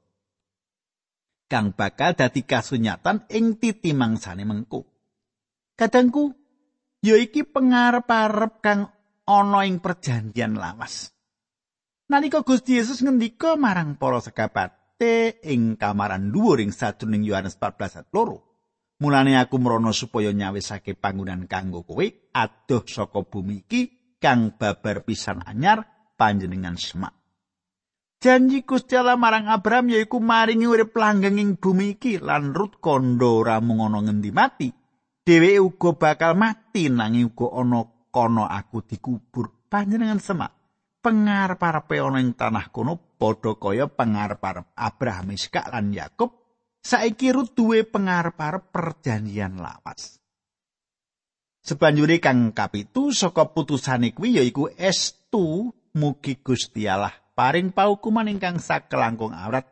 kang 1.52 1.76
bakal 1.76 2.16
dadi 2.16 2.48
kasunyatan 2.48 3.28
ing 3.28 3.60
titi 3.60 3.92
mangsane 3.92 4.48
mengko 4.48 4.88
kadangku 5.76 6.32
ya 7.04 7.20
iki 7.20 7.44
pengarep-arep 7.44 8.64
kang 8.64 8.88
ana 9.28 9.60
ing 9.68 9.84
perjanjian 9.84 10.56
lawas 10.56 11.12
Nalika 12.12 12.44
Gusti 12.44 12.76
Yesus 12.76 13.00
ngendika 13.00 13.56
marang 13.56 13.96
para 13.96 14.20
sekabate 14.20 15.40
ing 15.48 15.80
kamaran 15.80 16.28
dhuwur 16.28 16.60
ing 16.60 16.68
sadurunging 16.68 17.24
Yohanes 17.24 17.56
14 17.56 18.04
ayat 18.04 18.08
2. 18.12 19.00
Mulane 19.00 19.40
aku 19.40 19.56
mrono 19.56 19.96
supaya 19.96 20.28
nyawisake 20.28 20.92
panggonan 20.92 21.48
kanggo 21.48 21.88
kowe 21.88 22.04
adoh 22.36 22.84
saka 22.84 23.24
bumi 23.24 23.64
iki 23.64 23.80
kang 24.20 24.60
babar 24.60 25.08
pisan 25.08 25.40
anyar 25.40 25.88
panjenengan 26.20 26.76
semak. 26.76 27.16
Janji 28.20 28.60
Gusti 28.68 28.92
Allah 28.92 29.16
marang 29.16 29.48
Abraham 29.48 29.96
yaiku 29.96 30.20
maringi 30.20 30.68
urip 30.68 30.92
langgeng 30.92 31.40
ing 31.40 31.56
bumi 31.56 31.96
iki 31.96 32.20
lan 32.20 32.52
Rut 32.52 32.76
kondo 32.76 33.40
ora 33.40 33.56
mung 33.64 33.88
ana 33.88 34.04
ngendi 34.04 34.28
mati. 34.36 34.68
Dheweke 35.24 35.64
uga 35.64 35.90
bakal 35.96 36.36
mati 36.36 36.92
nanging 36.92 37.32
uga 37.32 37.56
ana 37.56 37.88
kono 38.12 38.44
aku 38.44 38.84
dikubur 38.84 39.64
panjenengan 39.72 40.20
semak. 40.20 40.61
Pengarep-arepe 41.02 41.98
ana 41.98 42.22
ing 42.22 42.38
tanah 42.38 42.70
kono 42.70 42.94
padha 43.18 43.58
kaya 43.58 43.90
pengarep-arep 43.90 44.70
Abraham 44.78 45.34
Iskak 45.34 45.68
lan 45.74 45.90
Yakub 45.90 46.30
saiki 46.78 47.34
rut 47.34 47.52
duwe 47.58 47.82
pengarep-arep 47.82 48.70
perjanjian 48.70 49.58
lawas. 49.58 50.22
Sebanjure 51.62 52.18
kang 52.18 52.54
kapitu 52.54 53.14
saka 53.14 53.50
putusane 53.50 54.14
kuwi 54.14 54.38
yaiku 54.38 54.70
estu 54.74 55.70
mugi 55.94 56.42
Gusti 56.42 56.86
Allah 56.86 57.14
paring 57.34 57.70
paukuman 57.74 58.30
ingkang 58.30 58.58
sakelangkung 58.58 59.34
awrat. 59.34 59.66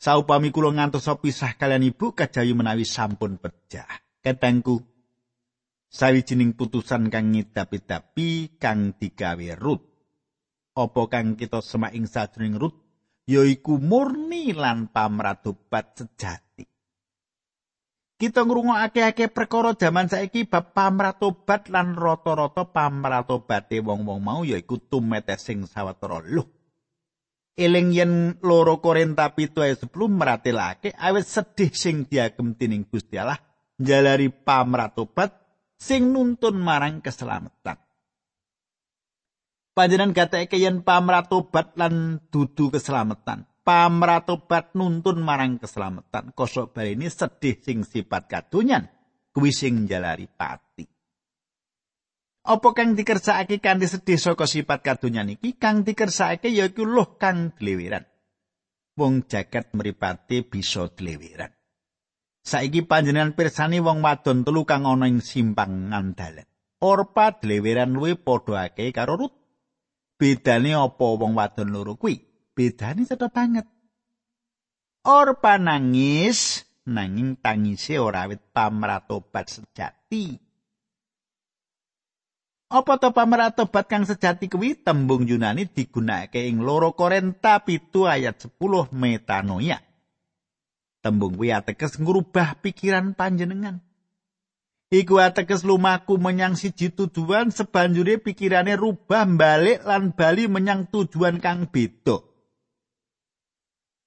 Saupami 0.00 0.48
kula 0.48 0.72
ngantos 0.72 1.10
pisah 1.20 1.60
kalian 1.60 1.92
ibu 1.92 2.16
kajayu 2.16 2.56
menawi 2.56 2.88
sampun 2.88 3.36
pecah 3.36 3.90
ketengku 4.24 4.80
sawijining 5.90 6.54
putusan 6.56 7.10
kang 7.10 7.34
ngidapi-dapi 7.34 8.56
kang 8.56 8.96
digawe 8.96 9.58
rut 9.58 9.89
apa 10.80 11.02
kang 11.12 11.36
kita 11.36 11.60
semak 11.60 11.92
ing 11.92 12.08
sajroning 12.08 12.56
rut 12.56 12.74
yaiku 13.28 13.76
murni 13.76 14.56
lan 14.56 14.88
pamratobat 14.88 16.00
sejati. 16.00 16.64
Kita 18.20 18.44
ngrungokake 18.44 19.00
akeh 19.00 19.28
perkara 19.32 19.72
jaman 19.72 20.04
saiki 20.04 20.44
bab 20.44 20.76
pamratobat 20.76 21.72
lan 21.72 21.96
rata-rata 21.96 22.68
pamratobate 22.68 23.80
wong-wong 23.80 24.20
mau 24.20 24.40
yaiku 24.44 24.76
tumetes 24.76 25.40
sing 25.40 25.64
sawetara 25.64 26.20
luh. 26.20 26.44
Eling 27.56 27.88
yen 27.92 28.12
loro 28.44 28.80
Korinta 28.80 29.32
pitu 29.32 29.60
ayat 29.64 29.84
10 29.84 29.92
meratelake 30.08 30.92
awet 30.96 31.28
sedih 31.28 31.72
sing 31.72 32.08
diagem 32.08 32.56
dening 32.56 32.88
Gusti 32.88 33.20
Allah 33.20 33.40
njalari 33.80 34.28
pamratobat 34.28 35.32
sing 35.80 36.12
nuntun 36.12 36.60
marang 36.60 37.00
keselamatan. 37.00 37.89
Panjenengan 39.74 40.14
gateke 40.14 40.58
yen 40.58 40.82
pamratobat 40.84 41.74
lan 41.78 42.20
dudu 42.28 42.70
keselamatan. 42.74 43.48
Pamratobat 43.60 44.74
nuntun 44.74 45.20
marang 45.22 45.60
keselamatan. 45.60 46.32
Kosok 46.34 46.74
bali 46.74 46.96
ini 46.96 47.06
sedih 47.06 47.60
sing 47.60 47.84
sifat 47.86 48.26
kadunyan. 48.26 48.88
Kuwi 49.30 49.54
sing 49.54 49.86
jalari 49.86 50.26
pati. 50.26 50.82
Apa 52.40 52.72
kang 52.72 52.96
dikersakake 52.96 53.60
kanthi 53.60 53.86
sedih 53.86 54.16
saka 54.16 54.48
sifat 54.48 54.80
kadunyan 54.80 55.36
iki 55.36 55.60
kang 55.60 55.84
dikersakake 55.84 56.48
yaiku 56.50 56.88
loh 56.88 57.20
kang 57.20 57.52
dleweran. 57.54 58.08
Wong 58.96 59.28
jagat 59.28 59.70
mripate 59.76 60.42
bisa 60.42 60.88
dleweran. 60.90 61.52
Saiki 62.40 62.88
panjenengan 62.88 63.36
pirsani 63.36 63.78
wong 63.84 64.00
wadon 64.00 64.42
telu 64.42 64.64
kang 64.64 64.88
ana 64.88 65.06
ing 65.06 65.20
simpang 65.20 65.92
ngandalan. 65.92 66.48
Orpa 66.80 67.36
dleweran 67.36 67.92
luwe 67.92 68.16
padha 68.16 68.72
akeh 68.72 68.90
karo 68.96 69.20
Rut. 69.20 69.39
Bedane 70.20 70.76
apa 70.76 71.06
wong 71.16 71.32
wadon 71.32 71.72
loro 71.72 71.96
kuwi? 71.96 72.20
Bedane 72.52 73.08
cetha 73.08 73.32
banget. 73.32 73.64
Orpa 75.00 75.56
nangis 75.56 76.68
nanging 76.84 77.40
tangise 77.40 77.96
ora 77.96 78.28
wit 78.28 78.44
pamratobat 78.52 79.48
sejati. 79.48 80.36
Apa 82.70 83.00
to 83.00 83.10
pamratobat 83.16 83.88
kang 83.88 84.04
sejati 84.04 84.52
kuwi? 84.52 84.76
Tembung 84.76 85.24
Yunani 85.24 85.64
digunakake 85.64 86.44
ing 86.44 86.60
loro 86.60 86.92
Korinta 86.92 87.64
pitu 87.64 88.04
ayat 88.04 88.36
10 88.36 88.92
metanoia. 88.92 89.80
Tembung 91.00 91.40
kuwi 91.40 91.48
ateges 91.48 91.96
ngrubah 91.96 92.60
pikiran 92.60 93.16
panjenengan 93.16 93.80
Iku 94.90 95.22
ateges 95.22 95.62
lumaku 95.62 96.18
menyang 96.18 96.58
siji 96.58 96.90
tujuan 96.90 97.54
sebanjure 97.54 98.18
pikirane 98.18 98.74
rubah 98.74 99.22
balik 99.22 99.86
lan 99.86 100.10
bali 100.10 100.50
menyang 100.50 100.90
tujuan 100.90 101.38
kang 101.38 101.70
beda. 101.70 102.18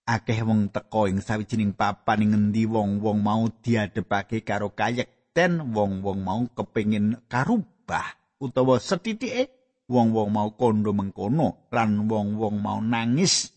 Akeh 0.04 0.44
wong 0.44 0.76
teko 0.76 1.08
ing 1.08 1.24
sawijining 1.24 1.72
papan 1.72 2.28
ing 2.28 2.30
ngendi 2.36 2.68
wong-wong 2.68 3.24
mau 3.24 3.48
diadepake 3.48 4.44
karo 4.44 4.76
kayek 4.76 5.32
ten 5.32 5.72
wong-wong 5.72 6.20
mau 6.20 6.44
kepengin 6.52 7.16
karubah 7.32 8.20
utawa 8.44 8.76
setitike 8.84 9.56
wong-wong 9.88 10.36
mau 10.36 10.52
kondo 10.52 10.92
mengkono 10.92 11.72
lan 11.72 12.12
wong-wong 12.12 12.60
mau 12.60 12.84
nangis. 12.84 13.56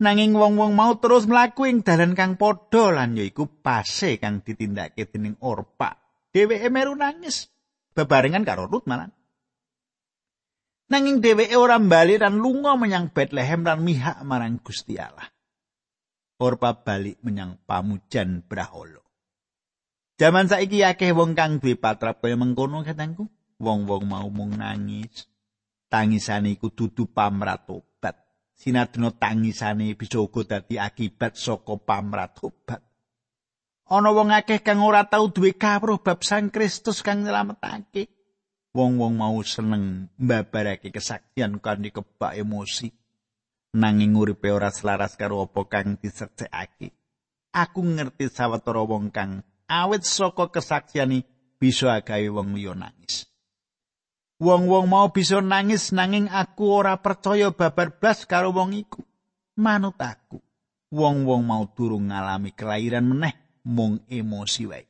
Nanging 0.00 0.32
wong-wong 0.32 0.72
mau 0.72 0.96
terus 0.96 1.28
mlaku 1.28 1.68
ing 1.68 1.84
dalan 1.84 2.16
kang 2.16 2.40
padha 2.40 2.88
lan 2.88 3.20
yaiku 3.20 3.44
pase 3.60 4.16
kang 4.16 4.40
ditindakake 4.40 5.12
dening 5.12 5.36
Orpa. 5.44 6.05
Dheweke 6.36 6.68
meru 6.68 6.92
nangis 6.92 7.48
bebarengan 7.96 8.44
karo 8.44 8.68
Rut 8.68 8.84
malah. 8.84 9.08
Nanging 10.92 11.24
dheweke 11.24 11.56
ora 11.56 11.80
bali 11.80 12.20
lan 12.20 12.36
lunga 12.36 12.76
menyang 12.76 13.08
Bethlehem 13.08 13.64
lan 13.64 13.80
mihak 13.80 14.20
marang 14.20 14.60
Gusti 14.60 15.00
Allah. 15.00 15.32
Orpa 16.36 16.76
balik 16.84 17.16
menyang 17.24 17.56
pamujan 17.64 18.44
Braholo. 18.44 19.00
Jaman 20.20 20.52
saiki 20.52 20.84
akeh 20.84 21.16
wong 21.16 21.32
kang 21.32 21.56
duwe 21.58 21.80
patrap 21.80 22.20
kaya 22.20 22.36
mengkono 22.36 22.84
katangku. 22.84 23.32
Wong-wong 23.56 24.04
mau 24.04 24.28
mung 24.28 24.52
nangis. 24.52 25.24
Tangisane 25.88 26.52
iku 26.52 26.68
dudu 26.68 27.08
pamratobat. 27.08 28.20
Sinadina 28.52 29.08
tangisane 29.16 29.96
bisa 29.96 30.20
uga 30.20 30.44
dadi 30.44 30.76
akibat 30.76 31.40
saka 31.40 31.80
pamratobat. 31.80 32.84
Ana 33.86 34.10
wong 34.10 34.34
akeh 34.34 34.66
kang 34.66 34.82
ora 34.82 35.06
tau 35.06 35.30
duwe 35.30 35.54
kawruh 35.54 36.02
bab 36.02 36.26
Sang 36.26 36.50
Kristus 36.50 37.06
kang 37.06 37.22
nyelametake. 37.22 38.10
Wong-wong 38.76 39.16
mau 39.16 39.40
seneng 39.40 40.12
mbabarake 40.20 40.92
kesaktian 40.92 41.62
kanthi 41.62 41.94
kebak 41.94 42.36
emosi. 42.36 42.92
Nanging 43.76 44.18
uripe 44.18 44.52
ora 44.52 44.68
selaras 44.68 45.16
karo 45.16 45.48
apa 45.48 45.64
kang 45.70 45.96
diseksekake. 45.96 46.92
Aku 47.56 47.80
ngerti 47.80 48.28
sawetara 48.28 48.84
wong 48.84 49.08
kang 49.08 49.40
awit 49.64 50.04
saka 50.04 50.52
kesaksiani 50.52 51.24
bisa 51.56 51.96
gawe 52.04 52.28
wong 52.36 52.52
liya 52.58 52.76
nangis. 52.76 53.24
Wong-wong 54.36 54.92
mau 54.92 55.08
bisa 55.08 55.40
nangis 55.40 55.96
nanging 55.96 56.28
aku 56.28 56.68
ora 56.68 57.00
percaya 57.00 57.48
babar 57.48 57.96
blas 57.96 58.28
karo 58.28 58.52
wong 58.52 58.76
iku. 58.76 59.00
Manut 59.56 59.96
aku, 59.96 60.36
wong-wong 60.92 61.48
mau 61.48 61.64
durung 61.72 62.12
ngalami 62.12 62.52
kelahiran 62.52 63.08
meneh 63.08 63.45
mung 63.66 64.06
emosi 64.06 64.64
wae. 64.70 64.86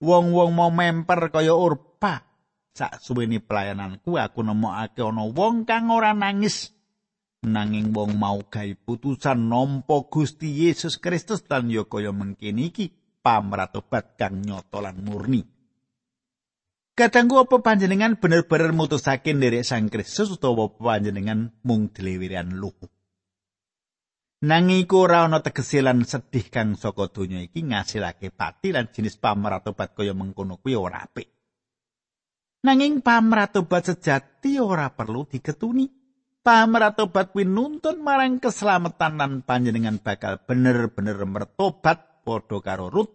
Wong-wong 0.00 0.50
mau 0.56 0.72
memper 0.72 1.28
kaya 1.28 1.52
urpa. 1.52 2.24
Sak 2.72 3.02
suwene 3.02 3.42
pelayananku 3.42 4.16
aku 4.16 4.40
nemokake 4.46 5.02
ana 5.02 5.26
wong 5.26 5.66
kang 5.66 5.90
ora 5.90 6.14
nangis 6.14 6.70
nanging 7.42 7.94
wong 7.94 8.18
mau 8.18 8.42
gawe 8.42 8.74
putusan 8.82 9.50
nampa 9.50 10.06
Gusti 10.10 10.66
Yesus 10.66 10.98
Kristus 10.98 11.42
lan 11.46 11.70
ya 11.70 11.86
kaya 11.86 12.10
mengkene 12.10 12.70
iki 12.70 12.90
pamratobat 13.22 14.18
kang 14.18 14.42
nyata 14.42 14.78
lan 14.78 15.02
murni. 15.02 15.42
Kadangku 16.98 17.38
apa 17.38 17.62
panjenengan 17.62 18.18
bener-bener 18.18 18.74
mutusake 18.74 19.30
nderek 19.30 19.62
Sang 19.62 19.86
Kristus 19.86 20.34
utawa 20.34 20.66
panjenengan 20.74 21.54
mung 21.62 21.94
dlewirian 21.94 22.58
luhu. 22.58 22.90
Nanging 24.38 24.86
iku 24.86 25.10
ora 25.10 25.26
ana 25.26 25.42
tegese 25.42 25.82
lan 25.82 26.06
sedih 26.06 26.46
kang 26.46 26.78
saka 26.78 27.10
donya 27.10 27.42
iki 27.42 27.66
ngasilake 27.66 28.30
pati 28.30 28.70
lan 28.70 28.86
jenis 28.86 29.18
pamratobat 29.18 29.98
kaya 29.98 30.14
mengkono 30.14 30.62
kuwi 30.62 30.78
ora 30.78 31.02
apik. 31.02 31.26
Nanging 32.62 33.02
pamratobat 33.02 33.90
sejati 33.90 34.62
ora 34.62 34.94
perlu 34.94 35.26
diketuni. 35.26 35.90
Pamratobat 36.38 37.34
kuwi 37.34 37.50
nuntun 37.50 37.98
marang 37.98 38.38
keselamatan 38.38 39.18
lan 39.18 39.32
panjenengan 39.42 39.98
bakal 39.98 40.38
bener-bener 40.46 41.18
mertobat 41.26 42.22
padha 42.22 42.62
karo 42.62 42.94
Rut. 42.94 43.10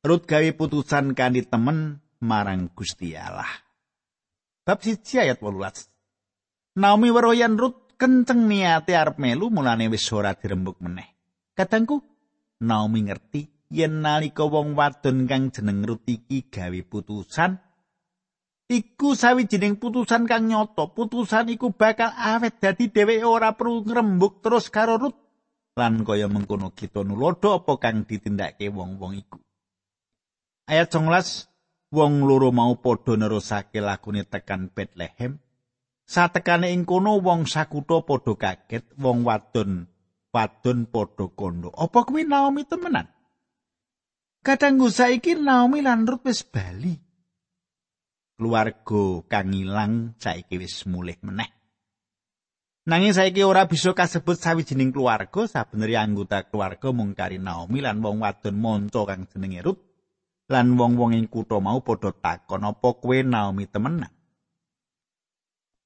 Rut 0.00 0.24
gawe 0.24 0.48
putusan 0.56 1.12
kanthi 1.12 1.44
temen 1.44 2.00
marang 2.24 2.72
Gusti 2.72 3.12
Allah. 3.12 3.60
Bab 4.64 4.80
1 4.80 5.04
ayat 5.20 5.36
18. 5.36 6.80
Naomi 6.80 7.12
weruh 7.12 7.36
Rut 7.60 7.85
kenceng 7.96 8.48
niate 8.48 8.92
arep 8.92 9.16
melu 9.16 9.48
mulane 9.48 9.88
wis 9.88 10.06
ora 10.12 10.36
dirembuk 10.36 10.80
meneh. 10.80 11.08
Kadangku 11.56 12.00
Naomi 12.56 13.04
ngerti 13.04 13.68
yen 13.72 14.00
nalika 14.00 14.48
wong 14.48 14.72
wadon 14.72 15.28
kang 15.28 15.52
jeneng 15.52 15.84
Rut 15.84 16.08
iki 16.08 16.48
gawe 16.48 16.80
putusan 16.88 17.60
iku 18.72 19.12
sawijining 19.12 19.76
putusan 19.76 20.24
kang 20.24 20.48
nyoto. 20.48 20.92
Putusan 20.92 21.52
iku 21.52 21.72
bakal 21.72 22.12
awet 22.16 22.60
dadi 22.60 22.88
dheweke 22.88 23.26
ora 23.26 23.52
perlu 23.52 23.84
ngrembug 23.84 24.40
terus 24.40 24.72
karo 24.72 24.96
Rut. 24.96 25.16
Lan 25.76 26.08
kaya 26.08 26.24
mengkono 26.32 26.72
kita 26.72 27.04
nulodo 27.04 27.52
apa 27.52 27.76
kang 27.76 28.08
ditindakake 28.08 28.72
wong-wong 28.72 29.12
iku. 29.20 29.36
Ayat 30.64 30.88
19 30.88 31.92
wong 31.92 32.24
loro 32.24 32.48
mau 32.50 32.72
padha 32.80 33.14
nerusake 33.20 33.84
lakune 33.84 34.24
tekan 34.24 34.72
Bethlehem. 34.72 35.36
Satekane 36.06 36.70
ing 36.70 36.86
kono 36.86 37.18
wong 37.18 37.50
sakutha 37.50 38.06
padha 38.06 38.32
kaget, 38.38 38.94
wong 39.02 39.26
wadon 39.26 39.90
wadon 40.30 40.86
padha 40.86 41.26
kondo. 41.34 41.74
Apa 41.74 42.06
kuwi 42.06 42.22
Naomi 42.22 42.62
temenan? 42.62 43.10
Kadangku 44.46 44.86
saiki 44.86 45.34
Naomi 45.34 45.82
lan 45.82 46.06
Ruth 46.06 46.22
wis 46.22 46.46
bali. 46.46 46.94
Keluarga 48.38 49.26
kang 49.26 49.50
ilang 49.50 50.14
saiki 50.22 50.56
wis 50.62 50.86
mulih 50.86 51.18
meneh. 51.26 51.50
Nanging 52.86 53.10
saiki 53.10 53.42
ora 53.42 53.66
bisa 53.66 53.90
kasebut 53.90 54.38
sawijining 54.38 54.94
keluarga, 54.94 55.50
sabeneri 55.50 55.98
anggota 55.98 56.46
keluarga 56.46 56.94
mung 56.94 57.18
kari 57.18 57.42
Naomi 57.42 57.82
lan 57.82 57.98
wong 57.98 58.22
wadon 58.22 58.54
monco 58.54 59.02
kang 59.02 59.26
jenenge 59.26 59.60
Ruth. 59.66 59.82
lan 60.46 60.78
wong-wong 60.78 61.18
ing 61.18 61.26
kutha 61.26 61.58
mau 61.58 61.82
padha 61.82 62.14
takon 62.14 62.62
apa 62.70 62.88
kowe 63.02 63.18
Naomi 63.18 63.66
temenan. 63.66 64.12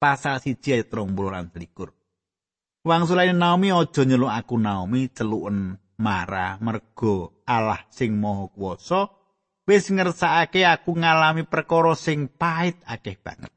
Pasal 0.01 0.41
siji 0.41 0.73
ayat 0.73 0.89
30 0.89 1.13
lan 1.13 1.53
21. 1.53 1.93
Wang 2.89 3.05
sulane 3.05 3.37
Naomi 3.37 3.69
aja 3.69 4.01
nyeluk 4.01 4.33
aku 4.33 4.57
Naomi 4.57 5.13
celuken 5.13 5.77
Mara 6.01 6.57
mergo 6.57 7.45
Allah 7.45 7.85
sing 7.93 8.17
Maha 8.17 8.49
Kuwasa 8.49 9.13
wis 9.69 9.93
ngersakake 9.93 10.65
aku 10.65 10.97
ngalami 10.97 11.45
perkara 11.45 11.93
sing 11.93 12.25
pahit 12.25 12.81
akeh 12.89 13.13
banget. 13.21 13.53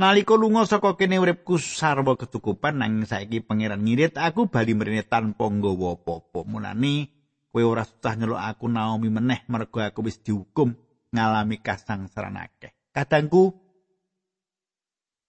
Nalika 0.00 0.32
lunga 0.32 0.64
saka 0.64 0.96
kene 0.96 1.20
uripku 1.20 1.60
sarwa 1.60 2.16
ketukupan 2.16 2.80
nanging 2.80 3.04
saiki 3.04 3.44
pangeran 3.44 3.84
ngirit 3.84 4.16
aku 4.16 4.48
bali 4.48 4.72
mrene 4.72 5.04
tanpa 5.04 5.52
nggawa 5.52 6.00
apa-apa. 6.00 6.48
Mulane 6.48 7.12
kowe 7.52 7.60
ora 7.60 7.84
susah 7.84 8.16
nyeluk 8.16 8.40
aku 8.40 8.64
Naomi 8.64 9.12
meneh 9.12 9.44
mergo 9.52 9.84
aku 9.84 10.08
wis 10.08 10.24
dihukum 10.24 10.72
ngalami 11.12 11.60
kasangsaran 11.60 12.40
akeh. 12.40 12.72
Kadangku 12.96 13.61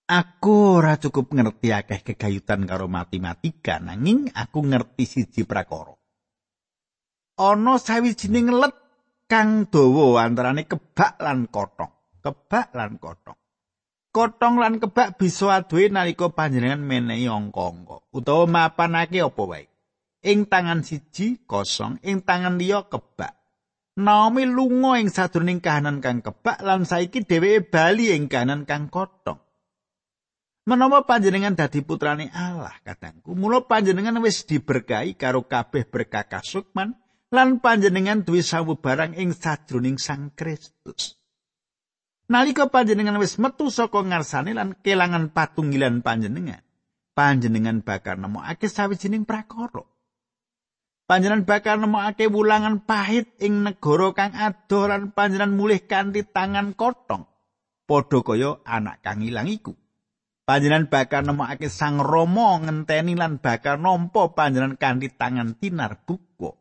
aku 0.08 0.80
ora 0.80 1.00
cukup 1.00 1.32
ngerti 1.34 1.70
akeh 1.72 2.00
kegayutan 2.04 2.64
karo 2.68 2.88
matematika 2.88 3.80
nanging 3.80 4.32
aku 4.32 4.64
ngerti 4.64 5.04
siji 5.04 5.44
prakara. 5.44 5.96
Ana 7.40 7.82
sawijining 7.82 8.54
let 8.54 8.76
kang 9.26 9.66
dawa 9.68 10.24
antarane 10.24 10.70
kebak 10.70 11.18
lan 11.20 11.50
kotong. 11.50 12.22
Kebak 12.24 12.72
lan 12.78 13.02
kotong. 13.02 13.38
Kotong 14.14 14.62
lan 14.62 14.78
kebak 14.78 15.18
bisa 15.18 15.58
aduhe 15.58 15.90
nalika 15.90 16.30
panjenengan 16.30 16.86
menehi 16.86 17.26
angka-angka 17.26 18.06
utawa 18.14 18.46
mapanake 18.46 19.20
apa 19.26 19.44
wae. 19.44 19.74
ing 20.24 20.48
tangan 20.48 20.88
siji 20.88 21.44
kosong 21.44 22.00
ing 22.00 22.24
tangan 22.24 22.56
liya 22.56 22.88
kebak 22.88 23.36
Naomi 23.94 24.50
lunga 24.50 24.98
ing 24.98 25.12
sadurunging 25.12 25.62
kahanan 25.62 26.02
kang 26.02 26.26
kebak 26.26 26.64
lan 26.66 26.88
saiki 26.88 27.22
dheweke 27.28 27.70
bali 27.70 28.10
ing 28.16 28.32
kahanan 28.32 28.64
kang 28.64 28.88
kotong 28.90 29.43
Menawa 30.64 31.04
panjenengan 31.04 31.60
dadi 31.60 31.84
putrane 31.84 32.32
Allah 32.32 32.72
katangku 32.88 33.36
mula 33.36 33.68
panjenengan 33.68 34.16
wis 34.24 34.48
diberkahi 34.48 35.20
karo 35.20 35.44
kabeh 35.44 35.84
berkah 35.84 36.24
kasukman 36.24 36.96
lan 37.36 37.60
panjenengan 37.60 38.24
duwe 38.24 38.40
sawu 38.40 38.80
barang 38.80 39.12
ing 39.20 39.36
sadurunging 39.36 40.00
Sang 40.00 40.32
Kristus. 40.32 41.20
Nalika 42.32 42.72
panjenengan 42.72 43.20
wis 43.20 43.36
metu 43.44 43.68
saka 43.68 44.08
ngarsane 44.08 44.56
lan 44.56 44.80
kelangan 44.80 45.36
patunggilan 45.36 46.00
panjenengan 46.00 46.64
panjenengan 47.12 47.84
bakal 47.84 48.16
nemokake 48.16 48.72
sawijining 48.72 49.28
prakara. 49.28 49.84
Panjenengan 51.04 51.44
bakal 51.44 51.84
nemokake 51.84 52.32
wulangan 52.32 52.88
pahit 52.88 53.36
ing 53.44 53.68
negara 53.68 54.16
kang 54.16 54.32
adoh 54.32 54.88
lan 54.88 55.12
panjenengan 55.12 55.60
mulih 55.60 55.84
kanthi 55.84 56.24
tangan 56.24 56.72
kotong 56.72 57.28
padha 57.84 58.24
kaya 58.24 58.64
anak 58.64 59.04
kang 59.04 59.20
ilang 59.20 59.52
iku 59.52 59.76
panjenengan 60.44 60.92
bakal 60.92 61.24
nemokake 61.24 61.72
sang 61.72 62.04
rama 62.04 62.60
ngenteni 62.64 63.16
lan 63.16 63.40
bakal 63.40 63.80
nampa 63.80 64.36
panjenengan 64.36 64.76
kanthi 64.76 65.12
tangan 65.12 65.56
tinar 65.56 66.04
buka 66.04 66.56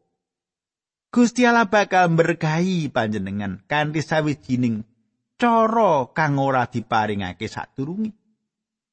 Gusti 1.12 1.44
Allah 1.44 1.68
bakal 1.68 2.08
berkahi 2.14 2.88
panjenengan 2.88 3.60
kanthi 3.66 4.00
sawijining 4.00 4.86
cara 5.36 6.08
kang 6.14 6.38
ora 6.38 6.70
diparingake 6.70 7.50
sadurunge 7.50 8.14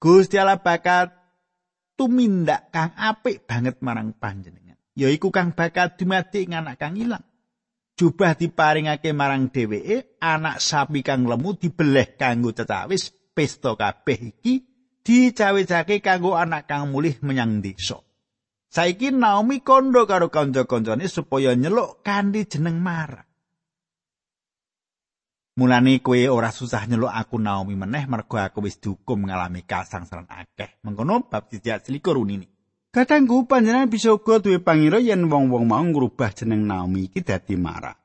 Gusti 0.02 0.42
Allah 0.42 0.60
bakal 0.60 1.14
tumindak 1.94 2.74
kang 2.74 2.92
apik 2.98 3.46
banget 3.46 3.78
marang 3.80 4.12
panjenengan 4.18 4.70
yaiku 5.00 5.32
kang 5.32 5.56
bakal 5.56 5.96
dumadi 5.96 6.44
anak 6.52 6.76
kang 6.76 7.00
ilang. 7.00 7.24
Jubah 7.96 8.36
diparingake 8.36 9.12
marang 9.12 9.52
dheweke, 9.52 10.20
anak 10.24 10.64
sapi 10.64 11.04
kang 11.04 11.28
lemu 11.28 11.52
dibeleh 11.60 12.16
kanggo 12.16 12.56
cecawis, 12.56 13.12
pesta 13.36 13.76
kabeh 13.76 14.40
iki 14.40 14.69
dicawicake 15.10 16.06
kanggo 16.06 16.38
anak 16.38 16.70
kang 16.70 16.94
mulih 16.94 17.18
menyang 17.26 17.66
desa. 17.66 17.98
Saiki 18.70 19.10
Naomi 19.10 19.66
kondo 19.66 20.06
karo 20.06 20.30
kanca-kancane 20.30 21.10
supaya 21.10 21.58
nyeluk 21.58 22.06
kanthi 22.06 22.46
jeneng 22.46 22.78
Mara. 22.78 23.26
Mulane 25.58 25.98
kowe 26.06 26.22
ora 26.30 26.54
susah 26.54 26.86
nyeluk 26.86 27.10
aku 27.10 27.42
Naomi 27.42 27.74
meneh 27.74 28.06
mergo 28.06 28.38
aku 28.38 28.62
wis 28.62 28.78
dihukum 28.78 29.26
ngalami 29.26 29.66
kasangsaran 29.66 30.30
akeh. 30.30 30.78
Mengkono 30.86 31.26
bab 31.26 31.50
1 31.50 31.66
selikur 31.82 32.22
unini. 32.22 32.46
Kadangku 32.94 33.50
panjenengan 33.50 33.90
bisa 33.90 34.14
uga 34.14 34.38
duwe 34.38 34.62
pangira 34.62 35.02
yen 35.02 35.26
wong-wong 35.26 35.66
mau 35.66 35.82
ngrubah 35.82 36.38
jeneng 36.38 36.70
Naomi 36.70 37.10
iki 37.10 37.26
dadi 37.26 37.58
Mara. 37.58 37.98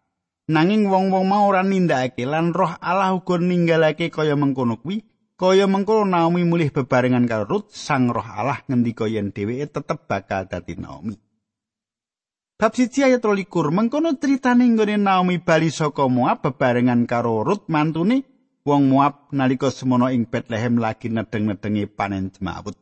Nanging 0.48 0.88
wong-wong 0.88 1.28
mau 1.28 1.52
ora 1.52 1.60
nindakake 1.60 2.24
lan 2.24 2.56
roh 2.56 2.72
Allah 2.80 3.12
uga 3.12 3.36
ninggalake 3.36 4.08
kaya 4.08 4.36
mengkono 4.36 4.80
kuwi, 4.80 5.04
kaya 5.35 5.66
mengkono 5.66 6.07
Naomi 6.07 6.47
mulih 6.47 6.70
bebarengan 6.70 7.27
karo 7.27 7.44
Ruth, 7.47 7.75
sang 7.75 8.11
roh 8.11 8.23
Allah 8.23 8.62
ngendika 8.70 9.11
yen 9.11 9.35
dheweke 9.35 9.66
tetep 9.66 10.07
bakal 10.07 10.47
dadi 10.47 10.79
Naomi. 10.79 11.18
Bab 12.55 12.70
siji 12.79 13.03
ayat 13.03 13.18
23 13.18 13.75
mengkono 13.75 14.14
critane 14.14 14.62
nggone 14.62 14.94
Naomi 14.94 15.42
bali 15.42 15.75
saka 15.75 16.07
Moab 16.07 16.47
bebarengan 16.47 17.03
karo 17.11 17.42
Ruth 17.42 17.66
mantune 17.66 18.23
wong 18.62 18.87
Moab 18.87 19.35
nalika 19.35 19.75
semono 19.75 20.07
ing 20.07 20.31
Bethlehem 20.31 20.79
lagi 20.79 21.11
nedeng-nedengi 21.11 21.90
panen 21.90 22.31
jemawut. 22.31 22.79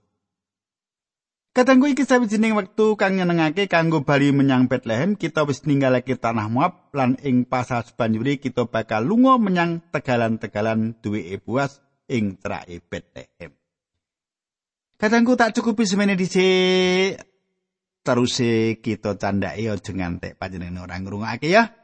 Katanggu 1.53 1.85
iki 1.93 2.09
sawijining 2.09 2.57
wektu 2.57 2.97
kang 2.97 3.17
nyenengake 3.17 3.69
kanggo 3.69 4.05
bali 4.05 4.33
menyang 4.33 4.73
Bethlehem, 4.73 5.21
kita 5.21 5.45
wis 5.45 5.65
ninggalake 5.69 6.17
tanah 6.17 6.49
Moab 6.53 6.93
lan 6.97 7.17
ing 7.21 7.45
pasal 7.49 7.85
sebanjuri 7.85 8.41
kita 8.41 8.69
bakal 8.69 9.05
lunga 9.05 9.37
menyang 9.41 9.85
tegalan-tegalan 9.93 10.97
duwe 11.01 11.37
buas 11.41 11.81
ing 12.09 12.39
trake 12.41 12.83
Bethlehem. 12.83 13.53
Katanggu 14.99 15.35
tak 15.35 15.55
cukupi 15.59 15.83
semene 15.83 16.15
dhisik 16.15 17.19
terus 18.03 18.39
kita 18.83 19.15
candhake 19.15 19.71
aja 19.71 19.93
ngantek 19.95 20.35
panjenengan 20.39 20.87
ora 20.87 20.99
ngrungokake 20.99 21.51
ya. 21.51 21.75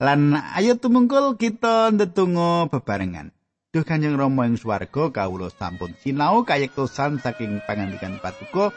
Lan 0.00 0.32
ayo 0.32 0.80
tumungkul 0.80 1.36
kita 1.36 1.92
ndedonga 1.92 2.72
bebarengan. 2.72 3.34
Duh 3.70 3.86
Kanjeng 3.86 4.18
Rama 4.18 4.50
ing 4.50 4.58
swarga 4.58 5.14
kawula 5.14 5.46
sampun 5.46 5.94
sinau 6.02 6.42
kayektosan 6.42 7.22
saking 7.22 7.62
pangandikan 7.68 8.18
Paduka. 8.18 8.74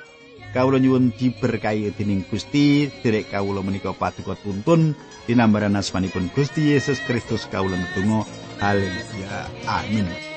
Kawula 0.53 0.77
nyuwun 0.77 1.09
diberkahi 1.17 1.89
dening 1.97 2.21
Gusti, 2.29 2.93
derek 3.01 3.33
kawula 3.33 3.65
menika 3.65 3.89
Paduka 3.97 4.37
tuntun 4.37 4.93
dinambaran 5.25 5.73
asmanipun 5.73 6.29
Gusti 6.33 6.77
Yesus 6.77 7.01
Kristus 7.09 7.49
kawula 7.49 7.73
ndonga. 7.79 8.21
Haleluya. 8.61 9.49
Amin. 9.65 10.32